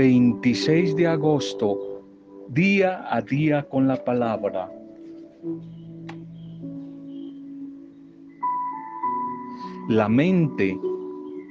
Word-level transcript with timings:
26 0.00 0.96
de 0.96 1.06
agosto, 1.06 2.02
día 2.48 3.04
a 3.14 3.20
día 3.20 3.62
con 3.68 3.86
la 3.86 4.02
palabra. 4.02 4.72
La 9.90 10.08
mente, 10.08 10.74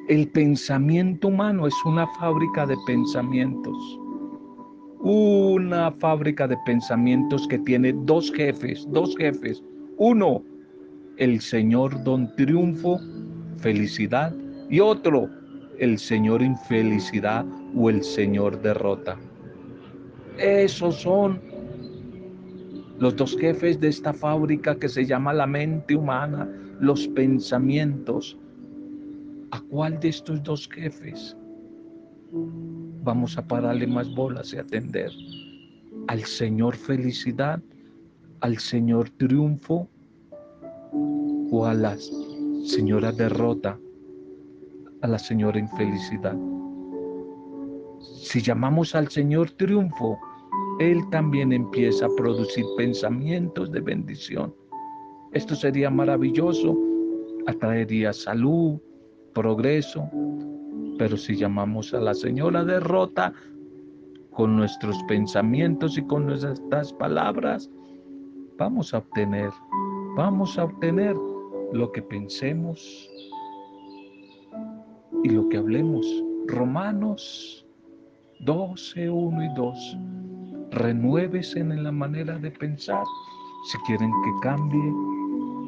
el 0.08 0.28
pensamiento 0.30 1.28
humano 1.28 1.68
es 1.68 1.76
una 1.86 2.08
fábrica 2.08 2.66
de 2.66 2.76
pensamientos. 2.88 3.78
Una 4.98 5.92
fábrica 5.92 6.48
de 6.48 6.58
pensamientos 6.66 7.48
que 7.50 7.60
tiene 7.60 7.94
dos 7.94 8.32
jefes, 8.32 8.88
dos 8.90 9.16
jefes. 9.16 9.64
Uno, 9.98 10.42
el 11.18 11.40
Señor 11.40 12.04
Don 12.04 12.36
Triunfo, 12.36 13.00
felicidad. 13.58 14.34
Y 14.72 14.80
otro, 14.80 15.30
el 15.78 16.00
Señor 16.00 16.42
infelicidad 16.42 17.46
o 17.76 17.90
el 17.90 18.04
Señor 18.04 18.62
derrota. 18.62 19.18
Esos 20.38 20.96
son 21.02 21.42
los 23.00 23.16
dos 23.16 23.38
jefes 23.38 23.80
de 23.80 23.90
esta 23.90 24.14
fábrica 24.14 24.76
que 24.76 24.90
se 24.90 25.06
llama 25.06 25.34
la 25.34 25.48
mente 25.48 25.96
humana, 25.96 26.50
los 26.80 27.08
pensamientos. 27.10 28.38
¿A 29.52 29.62
cuál 29.62 30.00
de 30.00 30.10
estos 30.10 30.44
dos 30.44 30.70
jefes 30.70 31.36
vamos 33.04 33.38
a 33.38 33.46
pararle 33.46 33.88
más 33.88 34.14
bolas 34.14 34.54
y 34.54 34.58
atender? 34.58 35.12
¿Al 36.08 36.24
Señor 36.24 36.76
felicidad? 36.76 37.62
¿Al 38.42 38.58
Señor 38.58 39.10
triunfo? 39.12 39.88
¿O 41.52 41.66
a 41.66 41.74
la 41.74 41.98
Señora 42.64 43.12
derrota? 43.12 43.78
¿A 45.02 45.08
la 45.08 45.20
Señora 45.20 45.60
infelicidad? 45.60 46.38
Si 48.22 48.42
llamamos 48.42 48.96
al 48.96 49.08
Señor 49.08 49.50
triunfo, 49.52 50.20
Él 50.80 51.10
también 51.10 51.54
empieza 51.54 52.06
a 52.06 52.16
producir 52.18 52.66
pensamientos 52.76 53.72
de 53.72 53.80
bendición. 53.80 54.54
Esto 55.32 55.56
sería 55.56 55.90
maravilloso, 55.90 56.78
atraería 57.48 58.12
salud, 58.12 58.78
progreso, 59.34 60.04
pero 60.98 61.16
si 61.16 61.38
llamamos 61.38 61.94
a 61.94 62.02
la 62.02 62.14
Señora 62.14 62.66
derrota 62.66 63.34
con 64.32 64.58
nuestros 64.58 65.02
pensamientos 65.08 65.98
y 65.98 66.04
con 66.04 66.26
nuestras 66.26 66.92
palabras, 66.92 67.72
vamos 68.58 68.94
a 68.94 68.98
obtener, 68.98 69.50
vamos 70.18 70.60
a 70.60 70.66
obtener 70.66 71.16
lo 71.72 71.90
que 71.94 72.02
pensemos 72.02 73.10
y 75.24 75.30
lo 75.30 75.48
que 75.48 75.58
hablemos. 75.58 76.06
Romanos 76.48 77.66
12, 78.40 79.10
1 79.10 79.44
y 79.44 79.54
2. 79.56 79.98
Renuévese 80.72 81.60
en 81.60 81.84
la 81.84 81.92
manera 81.92 82.38
de 82.38 82.52
pensar 82.52 83.04
si 83.70 83.78
quieren 83.80 84.10
que 84.10 84.32
cambie 84.42 84.94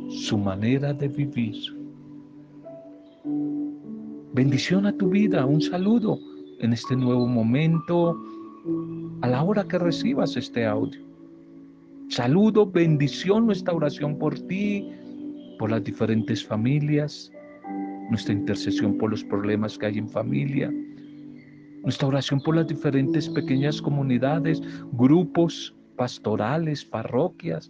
su 0.09 0.37
manera 0.37 0.93
de 0.93 1.09
vivir. 1.09 1.55
Bendición 4.33 4.85
a 4.85 4.93
tu 4.93 5.09
vida, 5.09 5.45
un 5.45 5.61
saludo 5.61 6.17
en 6.59 6.71
este 6.71 6.95
nuevo 6.95 7.27
momento, 7.27 8.17
a 9.21 9.27
la 9.27 9.43
hora 9.43 9.67
que 9.67 9.77
recibas 9.77 10.37
este 10.37 10.65
audio. 10.65 11.01
Saludo, 12.07 12.65
bendición, 12.65 13.47
nuestra 13.47 13.73
oración 13.73 14.17
por 14.17 14.39
ti, 14.47 14.89
por 15.59 15.71
las 15.71 15.83
diferentes 15.83 16.45
familias, 16.45 17.31
nuestra 18.09 18.33
intercesión 18.33 18.97
por 18.97 19.11
los 19.11 19.23
problemas 19.25 19.77
que 19.77 19.87
hay 19.87 19.97
en 19.97 20.09
familia, 20.09 20.73
nuestra 21.83 22.07
oración 22.07 22.41
por 22.41 22.55
las 22.55 22.67
diferentes 22.67 23.29
pequeñas 23.29 23.81
comunidades, 23.81 24.61
grupos 24.93 25.75
pastorales, 25.95 26.85
parroquias, 26.85 27.69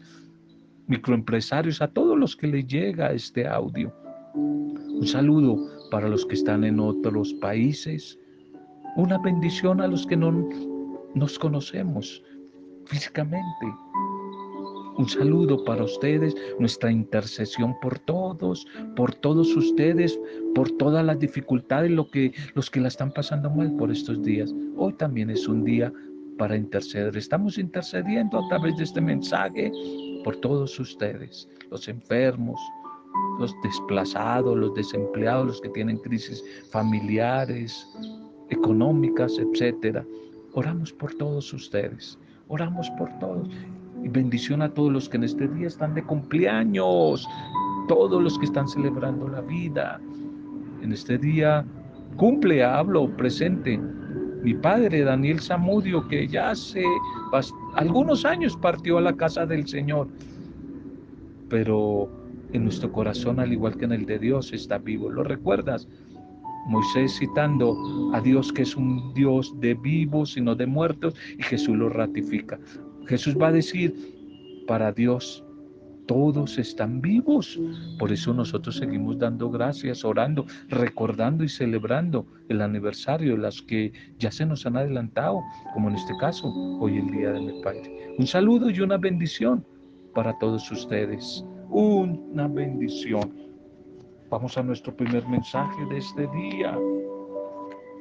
microempresarios, 0.87 1.81
a 1.81 1.87
todos 1.87 2.17
los 2.17 2.35
que 2.35 2.47
les 2.47 2.67
llega 2.67 3.11
este 3.11 3.47
audio. 3.47 3.93
Un 4.33 5.07
saludo 5.07 5.57
para 5.89 6.07
los 6.07 6.25
que 6.25 6.35
están 6.35 6.63
en 6.63 6.79
otros 6.79 7.33
países. 7.35 8.17
Una 8.97 9.17
bendición 9.17 9.81
a 9.81 9.87
los 9.87 10.05
que 10.05 10.17
no 10.17 10.47
nos 11.15 11.39
conocemos 11.39 12.23
físicamente. 12.85 13.65
Un 15.01 15.09
saludo 15.09 15.63
para 15.63 15.83
ustedes, 15.83 16.35
nuestra 16.59 16.91
intercesión 16.91 17.75
por 17.81 17.97
todos, 17.97 18.67
por 18.95 19.15
todos 19.15 19.55
ustedes, 19.55 20.19
por 20.53 20.69
todas 20.77 21.03
las 21.03 21.17
dificultades, 21.17 21.89
lo 21.89 22.07
que, 22.07 22.31
los 22.53 22.69
que 22.69 22.81
la 22.81 22.89
están 22.89 23.11
pasando 23.11 23.49
mal 23.49 23.75
por 23.77 23.89
estos 23.91 24.21
días. 24.21 24.53
Hoy 24.77 24.93
también 24.93 25.31
es 25.31 25.47
un 25.47 25.63
día 25.63 25.91
para 26.37 26.55
interceder. 26.55 27.17
Estamos 27.17 27.57
intercediendo 27.57 28.45
a 28.45 28.47
través 28.49 28.77
de 28.77 28.83
este 28.83 29.01
mensaje 29.01 29.71
por 30.23 30.35
todos 30.35 30.79
ustedes, 30.79 31.49
los 31.71 31.87
enfermos, 31.87 32.61
los 33.39 33.55
desplazados, 33.63 34.55
los 34.55 34.75
desempleados, 34.75 35.47
los 35.47 35.61
que 35.61 35.69
tienen 35.69 35.97
crisis 35.97 36.43
familiares, 36.69 37.87
económicas, 38.51 39.39
etcétera. 39.39 40.05
Oramos 40.53 40.93
por 40.93 41.11
todos 41.15 41.51
ustedes, 41.53 42.19
oramos 42.47 42.87
por 42.99 43.09
todos. 43.17 43.49
Y 44.03 44.09
bendición 44.09 44.61
a 44.61 44.73
todos 44.73 44.91
los 44.91 45.09
que 45.09 45.17
en 45.17 45.23
este 45.23 45.47
día 45.47 45.67
están 45.67 45.93
de 45.93 46.03
cumpleaños, 46.03 47.27
todos 47.87 48.21
los 48.21 48.37
que 48.39 48.45
están 48.45 48.67
celebrando 48.67 49.27
la 49.27 49.41
vida. 49.41 49.99
En 50.81 50.91
este 50.91 51.17
día 51.17 51.65
cumple, 52.17 52.63
hablo, 52.63 53.09
presente. 53.15 53.79
Mi 54.43 54.55
padre, 54.55 55.03
Daniel 55.03 55.39
Zamudio, 55.39 56.07
que 56.07 56.27
ya 56.27 56.49
hace 56.49 56.83
algunos 57.75 58.25
años 58.25 58.57
partió 58.57 58.97
a 58.97 59.01
la 59.01 59.13
casa 59.13 59.45
del 59.45 59.67
Señor, 59.67 60.07
pero 61.47 62.09
en 62.53 62.63
nuestro 62.63 62.91
corazón, 62.91 63.39
al 63.39 63.53
igual 63.53 63.77
que 63.77 63.85
en 63.85 63.91
el 63.91 64.05
de 64.05 64.17
Dios, 64.17 64.51
está 64.51 64.77
vivo. 64.79 65.09
¿Lo 65.09 65.23
recuerdas? 65.23 65.87
Moisés 66.67 67.17
citando 67.17 67.75
a 68.13 68.21
Dios 68.21 68.51
que 68.51 68.61
es 68.63 68.75
un 68.75 69.13
Dios 69.13 69.53
de 69.59 69.73
vivos 69.73 70.37
y 70.37 70.41
no 70.41 70.55
de 70.55 70.65
muertos, 70.65 71.15
y 71.37 71.43
Jesús 71.43 71.75
lo 71.75 71.89
ratifica. 71.89 72.59
Jesús 73.11 73.35
va 73.39 73.49
a 73.49 73.51
decir, 73.51 73.93
para 74.67 74.91
Dios 74.91 75.43
todos 76.07 76.57
están 76.57 77.01
vivos. 77.01 77.59
Por 77.99 78.11
eso 78.11 78.33
nosotros 78.33 78.77
seguimos 78.77 79.19
dando 79.19 79.51
gracias, 79.51 80.05
orando, 80.05 80.45
recordando 80.69 81.43
y 81.43 81.49
celebrando 81.49 82.25
el 82.49 82.61
aniversario 82.61 83.33
de 83.33 83.39
las 83.39 83.61
que 83.61 83.91
ya 84.17 84.31
se 84.31 84.45
nos 84.45 84.65
han 84.65 84.77
adelantado, 84.77 85.41
como 85.73 85.89
en 85.89 85.95
este 85.95 86.13
caso, 86.19 86.47
hoy 86.79 86.97
el 86.99 87.11
Día 87.11 87.31
de 87.33 87.41
mi 87.41 87.61
Padre. 87.61 88.15
Un 88.17 88.25
saludo 88.25 88.69
y 88.69 88.79
una 88.79 88.97
bendición 88.97 89.65
para 90.13 90.37
todos 90.39 90.71
ustedes 90.71 91.43
una 91.71 92.47
bendición. 92.47 93.33
Vamos 94.29 94.57
a 94.57 94.63
nuestro 94.63 94.95
primer 94.95 95.27
mensaje 95.27 95.85
de 95.89 95.97
este 95.97 96.27
día. 96.27 96.77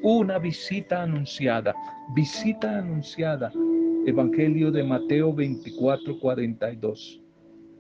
Una 0.03 0.39
visita 0.39 1.03
anunciada, 1.03 1.75
visita 2.15 2.79
anunciada. 2.79 3.53
Evangelio 4.07 4.71
de 4.71 4.85
Mateo 4.85 5.33
24, 5.33 6.19
42. 6.19 7.21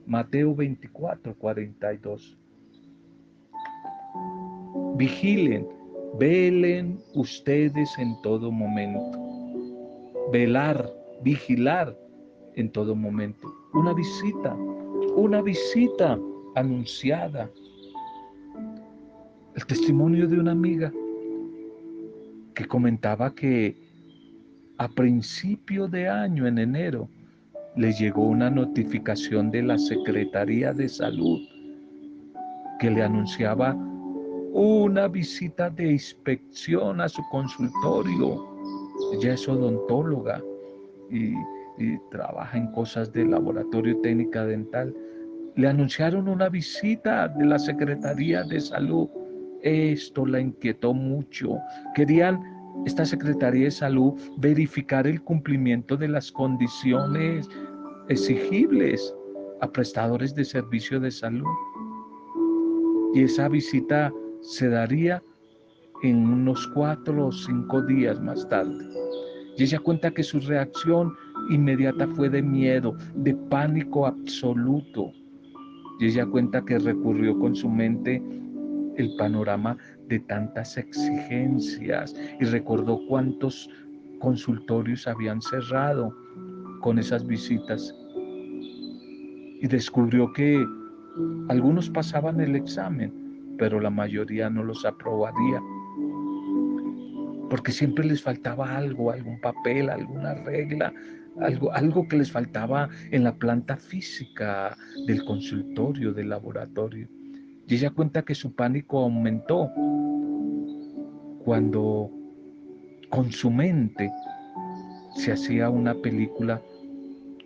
Mateo 0.07 0.55
24, 0.55 1.35
42. 1.37 2.37
Vigilen, 4.97 5.67
velen 6.19 6.99
ustedes 7.15 7.91
en 7.99 8.21
todo 8.23 8.51
momento. 8.51 9.19
Velar, 10.33 10.93
vigilar 11.23 11.97
en 12.55 12.71
todo 12.71 12.95
momento. 12.95 13.53
Una 13.73 13.95
visita 13.95 14.57
una 15.17 15.43
visita 15.43 16.19
anunciada. 16.55 17.51
El 19.55 19.67
testimonio 19.67 20.29
de 20.29 20.39
una 20.39 20.53
amiga 20.53 20.93
que 22.55 22.66
comentaba 22.66 23.34
que 23.34 23.77
a 24.80 24.88
principio 24.88 25.86
de 25.86 26.09
año, 26.09 26.47
en 26.47 26.59
enero, 26.59 27.09
le 27.77 27.92
llegó 27.92 28.24
una 28.24 28.50
notificación 28.50 29.50
de 29.50 29.62
la 29.62 29.78
Secretaría 29.78 30.72
de 30.72 30.88
Salud 30.88 31.38
que 32.80 32.91
le 32.91 33.03
anunciaba 33.03 33.74
una 34.53 35.06
visita 35.06 35.71
de 35.71 35.92
inspección 35.92 37.00
a 37.00 37.09
su 37.09 37.22
consultorio. 37.30 38.44
Ella 39.12 39.34
es 39.34 39.48
odontóloga 39.48 40.42
y 41.10 41.34
y 41.80 41.98
trabaja 42.10 42.59
en 42.59 42.66
cosas 42.72 43.12
de 43.12 43.24
laboratorio 43.24 43.98
técnica 44.03 44.44
dental, 44.44 44.94
le 45.56 45.66
anunciaron 45.66 46.28
una 46.28 46.48
visita 46.48 47.27
de 47.28 47.47
la 47.47 47.59
Secretaría 47.59 48.44
de 48.44 48.60
Salud. 48.60 49.09
Esto 49.62 50.27
la 50.27 50.41
inquietó 50.41 50.94
mucho. 50.94 51.59
Querían 51.94 52.50
esta 52.87 53.05
Secretaría 53.05 53.65
de 53.65 53.71
Salud 53.71 54.15
verificar 54.39 55.07
el 55.07 55.22
cumplimiento 55.22 55.97
de 55.97 56.09
las 56.09 56.33
condiciones 56.33 57.49
exigibles 58.09 59.15
a 59.61 59.71
prestadores 59.71 60.34
de 60.34 60.45
servicio 60.45 60.99
de 61.01 61.11
salud. 61.11 61.47
Y 63.15 63.22
esa 63.22 63.49
visita 63.49 64.13
se 64.41 64.69
daría 64.69 65.22
en 66.03 66.17
unos 66.17 66.67
cuatro 66.69 67.27
o 67.27 67.33
cinco 67.33 67.83
días 67.83 68.21
más 68.21 68.49
tarde. 68.49 68.89
Y 69.57 69.65
ella 69.65 69.78
cuenta 69.78 70.11
que 70.11 70.23
su 70.23 70.41
reacción 70.41 71.13
inmediata 71.51 72.07
fue 72.09 72.31
de 72.31 72.41
miedo, 72.41 72.97
de 73.15 73.34
pánico 73.34 74.07
absoluto. 74.07 75.13
Y 75.99 76.07
ella 76.07 76.25
cuenta 76.25 76.65
que 76.65 76.78
recurrió 76.78 77.39
con 77.39 77.55
su 77.55 77.69
mente 77.69 78.23
el 78.97 79.15
panorama 79.16 79.77
de 80.10 80.18
tantas 80.18 80.77
exigencias 80.77 82.15
y 82.41 82.45
recordó 82.45 83.01
cuántos 83.07 83.71
consultorios 84.18 85.07
habían 85.07 85.41
cerrado 85.41 86.15
con 86.80 86.98
esas 86.98 87.27
visitas. 87.27 87.95
Y 89.62 89.66
descubrió 89.68 90.33
que 90.33 90.66
algunos 91.48 91.89
pasaban 91.89 92.41
el 92.41 92.57
examen, 92.57 93.54
pero 93.57 93.80
la 93.80 93.91
mayoría 93.91 94.51
no 94.51 94.65
los 94.65 94.84
aprobaría. 94.84 95.60
Porque 97.48 97.72
siempre 97.72 98.04
les 98.04 98.22
faltaba 98.22 98.77
algo, 98.77 99.13
algún 99.13 99.41
papel, 99.41 99.91
alguna 99.91 100.34
regla, 100.34 100.92
algo, 101.41 101.72
algo 101.72 102.09
que 102.09 102.16
les 102.16 102.33
faltaba 102.33 102.89
en 103.10 103.24
la 103.24 103.34
planta 103.34 103.77
física 103.77 104.77
del 105.06 105.24
consultorio, 105.24 106.13
del 106.13 106.30
laboratorio. 106.30 107.09
Y 107.66 107.77
ella 107.77 107.91
cuenta 107.91 108.22
que 108.22 108.34
su 108.34 108.53
pánico 108.53 108.98
aumentó 108.98 109.71
cuando 111.51 112.09
con 113.09 113.33
su 113.33 113.51
mente 113.51 114.09
se 115.17 115.33
hacía 115.33 115.69
una 115.69 115.97
película 115.97 116.63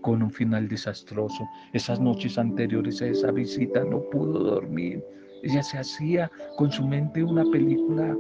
con 0.03 0.23
un 0.23 0.31
final 0.31 0.69
desastroso. 0.69 1.49
Esas 1.73 2.01
noches 2.01 2.37
anteriores 2.37 3.01
a 3.01 3.07
esa 3.07 3.31
visita 3.31 3.83
no 3.83 4.03
pudo 4.11 4.41
dormir. 4.41 5.03
Ella 5.43 5.63
se 5.63 5.79
hacía 5.79 6.31
con 6.59 6.71
su 6.71 6.87
mente 6.87 7.25
una 7.25 7.47
película 7.51 8.15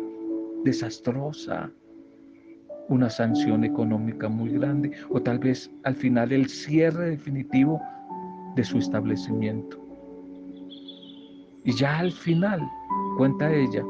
desastrosa, 0.64 1.70
una 2.88 3.10
sanción 3.10 3.62
económica 3.62 4.26
muy 4.26 4.52
grande 4.52 4.90
o 5.10 5.20
tal 5.20 5.38
vez 5.38 5.70
al 5.82 5.96
final 5.96 6.32
el 6.32 6.48
cierre 6.48 7.10
definitivo 7.10 7.78
de 8.56 8.64
su 8.64 8.78
establecimiento. 8.78 9.78
Y 11.62 11.72
ya 11.72 11.98
al 11.98 12.10
final, 12.10 12.66
cuenta 13.18 13.52
ella, 13.54 13.84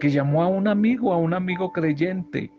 que 0.00 0.10
llamó 0.10 0.42
a 0.42 0.48
un 0.48 0.68
amigo, 0.68 1.12
a 1.12 1.18
un 1.18 1.34
amigo 1.34 1.72
creyente, 1.72 2.50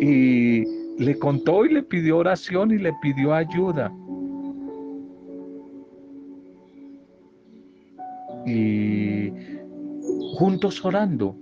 y 0.00 0.64
le 0.98 1.18
contó 1.18 1.64
y 1.64 1.72
le 1.72 1.82
pidió 1.82 2.18
oración 2.18 2.72
y 2.72 2.78
le 2.78 2.92
pidió 3.00 3.34
ayuda. 3.34 3.92
Y 8.44 9.32
juntos 10.34 10.84
orando, 10.84 11.36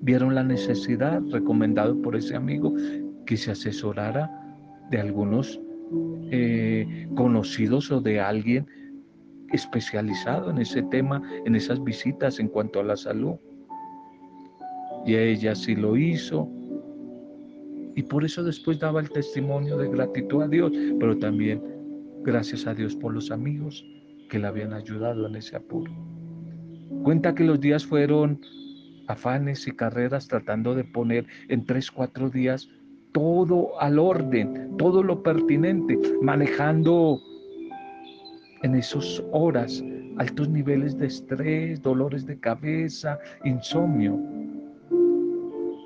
vieron 0.00 0.34
la 0.34 0.42
necesidad, 0.42 1.22
recomendado 1.30 2.00
por 2.00 2.16
ese 2.16 2.34
amigo, 2.34 2.74
que 3.26 3.36
se 3.36 3.50
asesorara 3.50 4.30
de 4.90 4.98
algunos 5.00 5.60
eh, 6.30 7.06
conocidos 7.14 7.90
o 7.90 8.00
de 8.00 8.20
alguien 8.20 8.66
especializado 9.54 10.50
en 10.50 10.58
ese 10.58 10.82
tema, 10.84 11.22
en 11.44 11.54
esas 11.56 11.82
visitas 11.82 12.38
en 12.38 12.48
cuanto 12.48 12.80
a 12.80 12.84
la 12.84 12.96
salud. 12.96 13.36
Y 15.06 15.16
ella 15.16 15.54
sí 15.54 15.74
lo 15.74 15.96
hizo. 15.96 16.48
Y 17.96 18.02
por 18.02 18.24
eso 18.24 18.42
después 18.42 18.78
daba 18.80 19.00
el 19.00 19.10
testimonio 19.10 19.76
de 19.76 19.88
gratitud 19.88 20.42
a 20.42 20.48
Dios, 20.48 20.72
pero 20.98 21.16
también 21.18 21.62
gracias 22.22 22.66
a 22.66 22.74
Dios 22.74 22.96
por 22.96 23.14
los 23.14 23.30
amigos 23.30 23.84
que 24.28 24.38
le 24.38 24.46
habían 24.46 24.72
ayudado 24.72 25.26
en 25.26 25.36
ese 25.36 25.56
apuro. 25.56 25.92
Cuenta 27.04 27.34
que 27.34 27.44
los 27.44 27.60
días 27.60 27.86
fueron 27.86 28.40
afanes 29.06 29.66
y 29.68 29.72
carreras 29.72 30.26
tratando 30.26 30.74
de 30.74 30.84
poner 30.84 31.26
en 31.48 31.64
tres, 31.66 31.90
cuatro 31.90 32.30
días 32.30 32.68
todo 33.12 33.80
al 33.80 33.98
orden, 33.98 34.76
todo 34.76 35.02
lo 35.02 35.22
pertinente, 35.22 35.96
manejando 36.20 37.20
en 38.64 38.74
esas 38.76 39.22
horas 39.32 39.84
altos 40.16 40.48
niveles 40.48 40.96
de 40.96 41.06
estrés, 41.06 41.82
dolores 41.82 42.24
de 42.26 42.40
cabeza, 42.40 43.18
insomnio. 43.44 44.16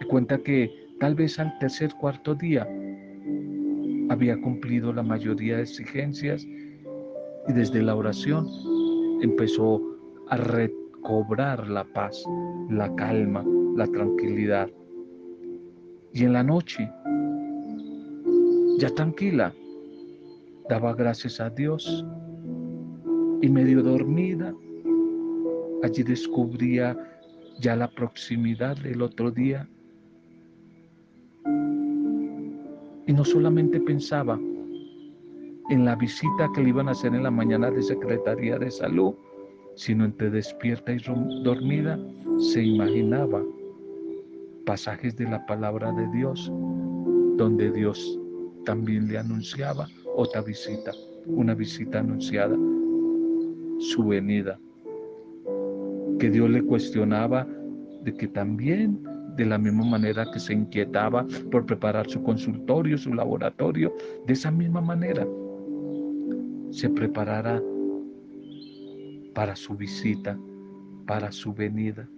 Me 0.01 0.07
cuenta 0.07 0.39
que 0.39 0.71
tal 1.01 1.17
vez 1.17 1.41
al 1.41 1.59
tercer, 1.59 1.93
cuarto 2.01 2.37
día 2.37 2.69
había 4.11 4.41
cumplido 4.41 4.93
la 4.93 5.03
mayoría 5.03 5.57
de 5.57 5.63
exigencias 5.63 6.45
y 7.49 7.53
desde 7.53 7.83
la 7.83 7.97
oración 7.97 8.47
empezó 9.23 9.83
a 10.29 10.37
recobrar 10.37 11.67
la 11.67 11.83
paz, 11.83 12.23
la 12.71 12.95
calma, 12.95 13.45
la 13.77 13.89
tranquilidad. 13.89 14.71
Y 16.13 16.25
en 16.25 16.33
la 16.33 16.45
noche, 16.45 16.89
ya 18.79 18.89
tranquila, 18.95 19.53
daba 20.69 20.95
gracias 20.95 21.41
a 21.41 21.51
Dios 21.51 22.05
y 23.41 23.49
medio 23.49 23.83
dormida, 23.83 24.55
allí 25.83 26.03
descubría 26.03 26.97
ya 27.61 27.77
la 27.77 27.89
proximidad 27.91 28.77
del 28.77 29.03
otro 29.03 29.31
día. 29.31 29.69
Y 33.07 33.13
no 33.13 33.25
solamente 33.25 33.81
pensaba 33.81 34.39
en 35.71 35.85
la 35.85 35.95
visita 35.97 36.51
que 36.55 36.63
le 36.63 36.71
iban 36.71 36.89
a 36.89 36.93
hacer 36.93 37.15
en 37.15 37.23
la 37.23 37.31
mañana 37.31 37.71
de 37.71 37.83
Secretaría 37.83 38.59
de 38.59 38.71
Salud, 38.71 39.15
sino 39.77 40.05
entre 40.05 40.31
despierta 40.31 40.93
y 40.93 40.99
dormida 41.43 41.99
se 42.39 42.63
imaginaba 42.63 43.43
pasajes 44.67 45.17
de 45.17 45.25
la 45.25 45.45
palabra 45.47 45.93
de 45.93 46.09
Dios, 46.09 46.51
donde 47.37 47.71
Dios 47.71 48.19
también 48.65 49.09
le 49.09 49.19
anunciaba 49.19 49.89
otra 50.17 50.43
visita, 50.43 50.93
una 51.27 51.55
visita 51.55 52.01
anunciada 52.01 52.57
su 53.79 54.05
venida. 54.05 54.59
Que 56.19 56.31
Dios 56.31 56.51
le 56.51 56.63
cuestionaba 56.63 57.47
de 58.03 58.15
que 58.15 58.29
también, 58.29 59.03
de 59.37 59.47
la 59.47 59.59
misma 59.59 59.85
manera 59.85 60.27
que 60.33 60.41
se 60.41 60.53
inquietaba 60.53 61.27
por 61.51 61.65
preparar 61.67 62.09
su 62.09 62.23
consultorio, 62.23 62.99
su 62.99 63.15
laboratorio, 63.15 63.95
de 64.27 64.33
esa 64.33 64.51
misma 64.51 64.81
manera 64.81 65.27
se 66.71 66.91
preparara 66.91 67.63
para 69.35 69.55
su 69.55 69.77
visita, 69.77 70.39
para 71.07 71.31
su 71.31 71.53
venida. 71.53 72.09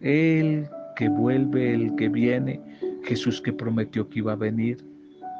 El 0.00 0.68
que 0.96 1.08
vuelve, 1.08 1.74
el 1.74 1.94
que 1.96 2.08
viene, 2.08 2.60
Jesús 3.02 3.40
que 3.40 3.52
prometió 3.52 4.08
que 4.08 4.20
iba 4.20 4.32
a 4.32 4.36
venir, 4.36 4.78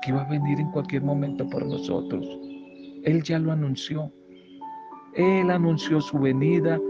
que 0.03 0.11
iba 0.11 0.23
a 0.23 0.29
venir 0.29 0.59
en 0.59 0.71
cualquier 0.73 1.03
momento 1.03 1.49
por 1.49 1.65
nosotros. 1.65 2.27
Él 3.05 3.23
ya 3.23 3.39
lo 3.39 3.53
anunció. 3.53 4.13
Él 5.17 5.51
anunció 5.51 6.01
su 6.01 6.19
venida 6.19 6.81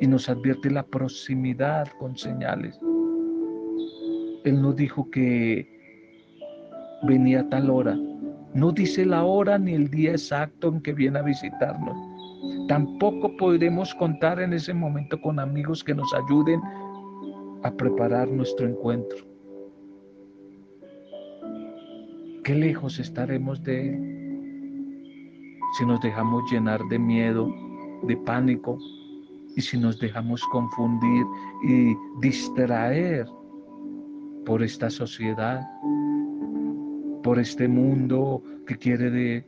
y 0.00 0.06
nos 0.06 0.28
advierte 0.28 0.70
la 0.70 0.84
proximidad 0.84 1.88
con 1.98 2.16
señales. 2.16 2.78
Él 4.44 4.62
no 4.62 4.72
dijo 4.72 5.10
que 5.10 5.68
venía 7.02 7.40
a 7.40 7.48
tal 7.48 7.70
hora. 7.70 7.98
No 8.54 8.70
dice 8.70 9.04
la 9.04 9.24
hora 9.24 9.58
ni 9.58 9.72
el 9.72 9.90
día 9.90 10.12
exacto 10.12 10.68
en 10.68 10.80
que 10.80 10.92
viene 10.92 11.18
a 11.18 11.22
visitarnos. 11.22 11.96
Tampoco 12.68 13.36
podremos 13.36 13.92
contar 13.96 14.40
en 14.40 14.52
ese 14.52 14.72
momento 14.72 15.20
con 15.20 15.40
amigos 15.40 15.82
que 15.82 15.94
nos 15.94 16.14
ayuden 16.14 16.60
a 17.64 17.72
preparar 17.72 18.28
nuestro 18.28 18.68
encuentro. 18.68 19.18
Qué 22.44 22.54
lejos 22.54 23.00
estaremos 23.00 23.62
de 23.64 23.88
Él 23.88 24.13
si 25.76 25.84
nos 25.84 26.00
dejamos 26.00 26.50
llenar 26.50 26.80
de 26.88 26.98
miedo, 26.98 27.52
de 28.04 28.16
pánico, 28.18 28.78
y 29.56 29.60
si 29.60 29.78
nos 29.78 29.98
dejamos 29.98 30.42
confundir 30.44 31.24
y 31.68 31.94
distraer 32.20 33.26
por 34.44 34.62
esta 34.62 34.90
sociedad, 34.90 35.66
por 37.22 37.38
este 37.38 37.68
mundo 37.68 38.42
que 38.66 38.76
quiere 38.76 39.10
de 39.10 39.46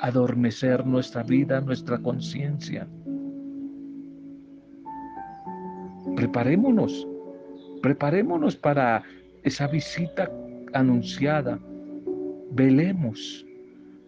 adormecer 0.00 0.86
nuestra 0.86 1.22
vida, 1.22 1.60
nuestra 1.60 1.98
conciencia. 1.98 2.88
Preparémonos, 6.16 7.06
preparémonos 7.82 8.56
para 8.56 9.02
esa 9.42 9.66
visita 9.66 10.30
anunciada. 10.72 11.58
Velemos 12.52 13.44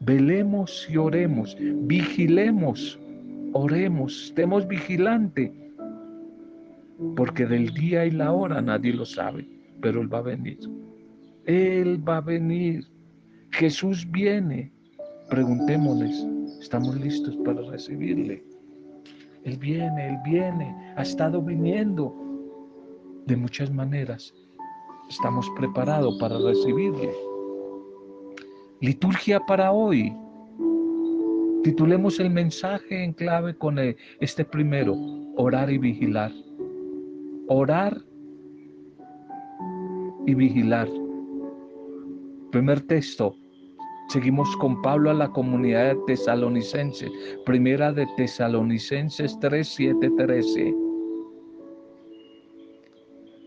velemos 0.00 0.88
y 0.90 0.96
oremos, 0.96 1.56
vigilemos, 1.60 2.98
oremos, 3.52 4.24
estemos 4.26 4.66
vigilantes, 4.66 5.50
porque 7.16 7.46
del 7.46 7.72
día 7.72 8.04
y 8.06 8.10
la 8.10 8.32
hora 8.32 8.60
nadie 8.60 8.92
lo 8.92 9.04
sabe, 9.04 9.46
pero 9.80 10.02
Él 10.02 10.12
va 10.12 10.18
a 10.18 10.22
venir. 10.22 10.58
Él 11.46 12.06
va 12.06 12.18
a 12.18 12.20
venir. 12.20 12.86
Jesús 13.52 14.06
viene. 14.10 14.72
Preguntémosles, 15.30 16.26
¿estamos 16.60 16.96
listos 17.00 17.36
para 17.44 17.62
recibirle? 17.62 18.44
Él 19.44 19.56
viene, 19.58 20.08
Él 20.08 20.16
viene, 20.24 20.74
ha 20.96 21.02
estado 21.02 21.40
viniendo 21.40 22.14
de 23.26 23.36
muchas 23.36 23.72
maneras, 23.72 24.34
estamos 25.08 25.48
preparados 25.56 26.18
para 26.18 26.36
recibirlo. 26.38 27.29
Liturgia 28.80 29.40
para 29.40 29.72
hoy. 29.72 30.16
Titulemos 31.62 32.18
el 32.18 32.30
mensaje 32.30 33.04
en 33.04 33.12
clave 33.12 33.54
con 33.54 33.76
este 34.20 34.44
primero, 34.44 34.96
orar 35.36 35.70
y 35.70 35.76
vigilar. 35.76 36.32
Orar 37.48 38.00
y 40.26 40.34
vigilar. 40.34 40.88
Primer 42.50 42.80
texto, 42.80 43.34
Seguimos 44.10 44.56
con 44.56 44.82
Pablo 44.82 45.10
a 45.10 45.14
la 45.14 45.28
comunidad 45.28 45.94
de 45.94 46.00
tesalonicenses. 46.08 47.12
Primera 47.46 47.92
de 47.92 48.08
Tesalonicenses 48.16 49.38
3, 49.38 49.68
7, 49.68 50.10
13. 50.16 50.74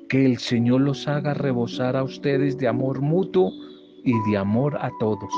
Que 0.08 0.26
el 0.26 0.38
Señor 0.38 0.80
los 0.80 1.06
haga 1.10 1.34
rebosar 1.34 1.98
a 1.98 2.04
ustedes 2.04 2.58
de 2.58 2.70
amor 2.70 3.02
mutuo 3.02 3.52
y 4.04 4.14
de 4.30 4.38
amor 4.38 4.78
a 4.80 4.92
todos. 5.00 5.34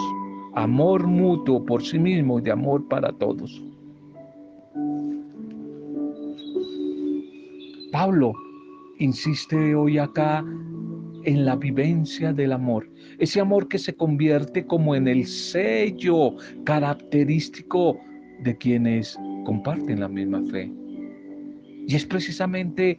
Amor 0.54 1.06
mutuo 1.06 1.64
por 1.66 1.84
sí 1.84 2.00
mismo 2.00 2.40
y 2.40 2.42
de 2.44 2.52
amor 2.52 2.88
para 2.88 3.12
todos. 3.14 3.62
Pablo 7.92 8.34
insiste 9.00 9.76
hoy 9.76 9.98
acá 9.98 10.44
en 11.26 11.46
la 11.46 11.56
vivencia 11.56 12.32
del 12.34 12.54
amor. 12.54 12.90
Ese 13.20 13.40
amor 13.40 13.68
que 13.68 13.78
se 13.78 13.96
convierte 13.96 14.66
como 14.66 14.96
en 14.96 15.08
el 15.08 15.26
sello 15.26 16.36
característico 16.64 17.98
de 18.44 18.58
quienes 18.58 19.18
comparten 19.46 20.00
la 20.00 20.08
misma 20.08 20.42
fe. 20.52 20.72
Y 21.88 21.96
es 21.96 22.06
precisamente 22.06 22.98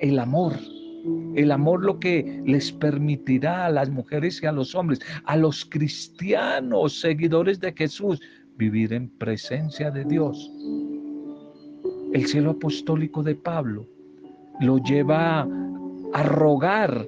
el 0.00 0.18
amor, 0.18 0.52
el 1.34 1.50
amor 1.50 1.84
lo 1.84 1.98
que 1.98 2.42
les 2.44 2.72
permitirá 2.72 3.66
a 3.66 3.70
las 3.70 3.90
mujeres 3.90 4.42
y 4.42 4.46
a 4.46 4.52
los 4.52 4.74
hombres, 4.74 5.00
a 5.24 5.36
los 5.36 5.64
cristianos, 5.64 7.00
seguidores 7.00 7.60
de 7.60 7.72
Jesús, 7.72 8.20
vivir 8.56 8.92
en 8.92 9.08
presencia 9.08 9.90
de 9.90 10.04
Dios. 10.04 10.50
El 12.12 12.26
cielo 12.26 12.52
apostólico 12.52 13.22
de 13.22 13.34
Pablo 13.34 13.86
lo 14.60 14.78
lleva 14.78 15.48
a 16.12 16.22
rogar 16.22 17.06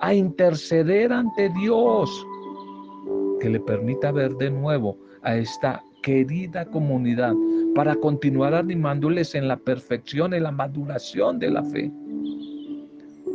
a 0.00 0.14
interceder 0.14 1.12
ante 1.12 1.48
Dios, 1.50 2.26
que 3.40 3.48
le 3.48 3.60
permita 3.60 4.12
ver 4.12 4.34
de 4.34 4.50
nuevo 4.50 4.98
a 5.22 5.36
esta 5.36 5.82
querida 6.02 6.66
comunidad 6.66 7.34
para 7.74 7.96
continuar 7.96 8.54
animándoles 8.54 9.34
en 9.34 9.48
la 9.48 9.56
perfección, 9.56 10.34
en 10.34 10.42
la 10.42 10.52
maduración 10.52 11.38
de 11.38 11.50
la 11.50 11.64
fe. 11.64 11.90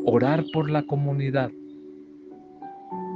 Orar 0.06 0.44
por 0.54 0.70
la 0.70 0.84
comunidad, 0.84 1.52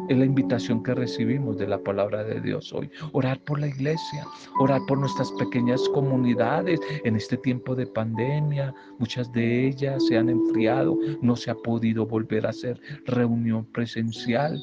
es 0.08 0.18
la 0.18 0.26
invitación 0.26 0.84
que 0.84 0.94
recibimos 0.94 1.58
de 1.58 1.68
la 1.68 1.80
palabra 1.80 2.24
de 2.24 2.40
Dios 2.40 2.72
hoy. 2.74 2.90
Orar 3.14 3.40
por 3.44 3.60
la 3.60 3.68
iglesia, 3.68 4.26
orar 4.60 4.82
por 4.88 5.00
nuestras 5.00 5.32
pequeñas 5.34 5.82
comunidades 5.90 6.80
en 7.04 7.16
este 7.16 7.38
tiempo 7.38 7.76
de 7.76 7.88
pandemia. 7.88 8.74
Muchas 9.00 9.32
de 9.32 9.68
ellas 9.68 10.06
se 10.06 10.18
han 10.18 10.30
enfriado, 10.30 10.98
no 11.22 11.36
se 11.36 11.50
ha 11.50 11.56
podido 11.56 12.06
volver 12.06 12.46
a 12.46 12.50
hacer 12.52 12.80
reunión 13.06 13.66
presencial. 13.66 14.62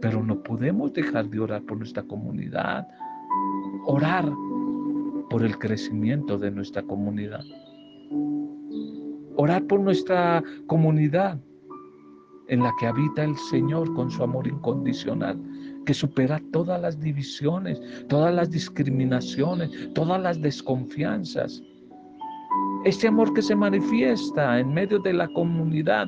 Pero 0.00 0.22
no 0.22 0.42
podemos 0.42 0.92
dejar 0.94 1.28
de 1.28 1.40
orar 1.40 1.62
por 1.62 1.76
nuestra 1.76 2.02
comunidad. 2.02 2.88
Orar 3.84 4.32
por 5.28 5.44
el 5.44 5.58
crecimiento 5.58 6.38
de 6.38 6.50
nuestra 6.50 6.82
comunidad. 6.82 7.44
Orar 9.42 9.66
por 9.68 9.80
nuestra 9.80 10.44
comunidad 10.66 11.40
en 12.48 12.62
la 12.62 12.70
que 12.78 12.86
habita 12.86 13.24
el 13.24 13.34
Señor 13.48 13.90
con 13.94 14.10
su 14.10 14.22
amor 14.22 14.46
incondicional, 14.46 15.40
que 15.86 15.94
supera 15.94 16.42
todas 16.52 16.78
las 16.78 17.00
divisiones, 17.00 17.80
todas 18.10 18.34
las 18.34 18.50
discriminaciones, 18.50 19.70
todas 19.94 20.20
las 20.20 20.42
desconfianzas. 20.42 21.62
Este 22.84 23.08
amor 23.08 23.32
que 23.32 23.40
se 23.40 23.56
manifiesta 23.56 24.60
en 24.60 24.74
medio 24.74 24.98
de 24.98 25.14
la 25.14 25.26
comunidad 25.28 26.06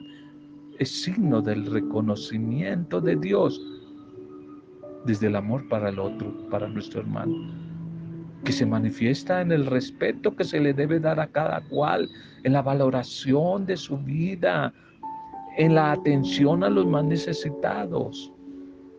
es 0.79 0.91
signo 0.91 1.41
del 1.41 1.65
reconocimiento 1.65 3.01
de 3.01 3.17
Dios 3.17 3.59
desde 5.07 5.29
el 5.29 5.37
amor 5.37 5.67
para 5.71 5.89
el 5.89 5.99
otro, 5.99 6.51
para 6.51 6.69
nuestro 6.69 7.01
hermano, 7.01 7.33
que 8.45 8.53
se 8.53 8.67
manifiesta 8.67 9.41
en 9.41 9.53
el 9.53 9.67
respeto 9.67 10.35
que 10.35 10.45
se 10.45 10.61
le 10.61 10.75
debe 10.75 11.01
dar 11.01 11.21
a 11.21 11.27
cada 11.27 11.61
cual, 11.63 12.09
en 12.45 12.53
la 12.53 12.63
valoración 12.63 13.67
de 13.67 13.77
su 13.77 13.97
vida, 13.99 14.73
en 15.57 15.75
la 15.75 15.93
atención 15.93 16.65
a 16.65 16.71
los 16.71 16.87
más 16.87 17.05
necesitados. 17.05 18.33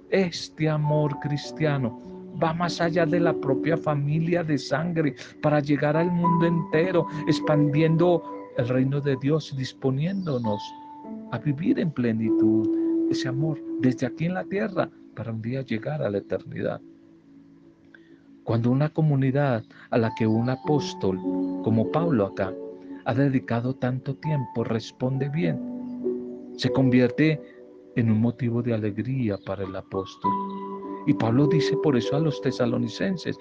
Este 0.09 0.69
amor 0.69 1.19
cristiano 1.19 1.99
va 2.41 2.53
más 2.53 2.79
allá 2.81 3.05
de 3.05 3.19
la 3.19 3.33
propia 3.33 3.77
familia 3.77 4.43
de 4.43 4.57
sangre 4.57 5.15
para 5.41 5.59
llegar 5.59 5.97
al 5.97 6.11
mundo 6.11 6.45
entero, 6.45 7.07
expandiendo 7.27 8.23
el 8.57 8.67
reino 8.67 9.01
de 9.01 9.15
Dios 9.21 9.51
y 9.53 9.57
disponiéndonos 9.57 10.61
a 11.31 11.37
vivir 11.39 11.79
en 11.79 11.91
plenitud 11.91 12.69
ese 13.09 13.27
amor 13.27 13.59
desde 13.81 14.05
aquí 14.05 14.25
en 14.25 14.35
la 14.35 14.43
tierra 14.43 14.89
para 15.15 15.31
un 15.31 15.41
día 15.41 15.61
llegar 15.61 16.01
a 16.01 16.09
la 16.09 16.19
eternidad. 16.19 16.81
Cuando 18.43 18.71
una 18.71 18.89
comunidad 18.89 19.63
a 19.89 19.97
la 19.97 20.13
que 20.15 20.27
un 20.27 20.49
apóstol 20.49 21.17
como 21.63 21.89
Pablo 21.91 22.25
acá 22.25 22.53
ha 23.05 23.13
dedicado 23.13 23.73
tanto 23.73 24.15
tiempo 24.15 24.63
responde 24.65 25.29
bien, 25.29 25.59
se 26.57 26.69
convierte 26.69 27.41
en 27.95 28.11
un 28.11 28.19
motivo 28.19 28.61
de 28.61 28.73
alegría 28.73 29.37
para 29.45 29.63
el 29.63 29.75
apóstol. 29.75 30.31
Y 31.07 31.13
Pablo 31.13 31.47
dice 31.47 31.77
por 31.83 31.95
eso 31.95 32.15
a 32.15 32.19
los 32.19 32.41
tesalonicenses, 32.41 33.37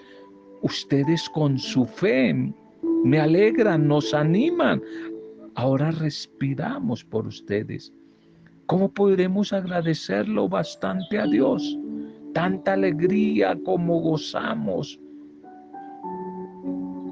ustedes 0.62 1.28
con 1.30 1.58
su 1.58 1.84
fe 1.84 2.52
me 3.04 3.18
alegran, 3.18 3.88
nos 3.88 4.14
animan. 4.14 4.80
Ahora 5.56 5.90
respiramos 5.90 7.04
por 7.04 7.26
ustedes. 7.26 7.92
¿Cómo 8.66 8.88
podremos 8.88 9.52
agradecerlo 9.52 10.48
bastante 10.48 11.18
a 11.18 11.26
Dios? 11.26 11.76
Tanta 12.34 12.72
alegría 12.74 13.56
como 13.64 14.00
gozamos. 14.00 14.98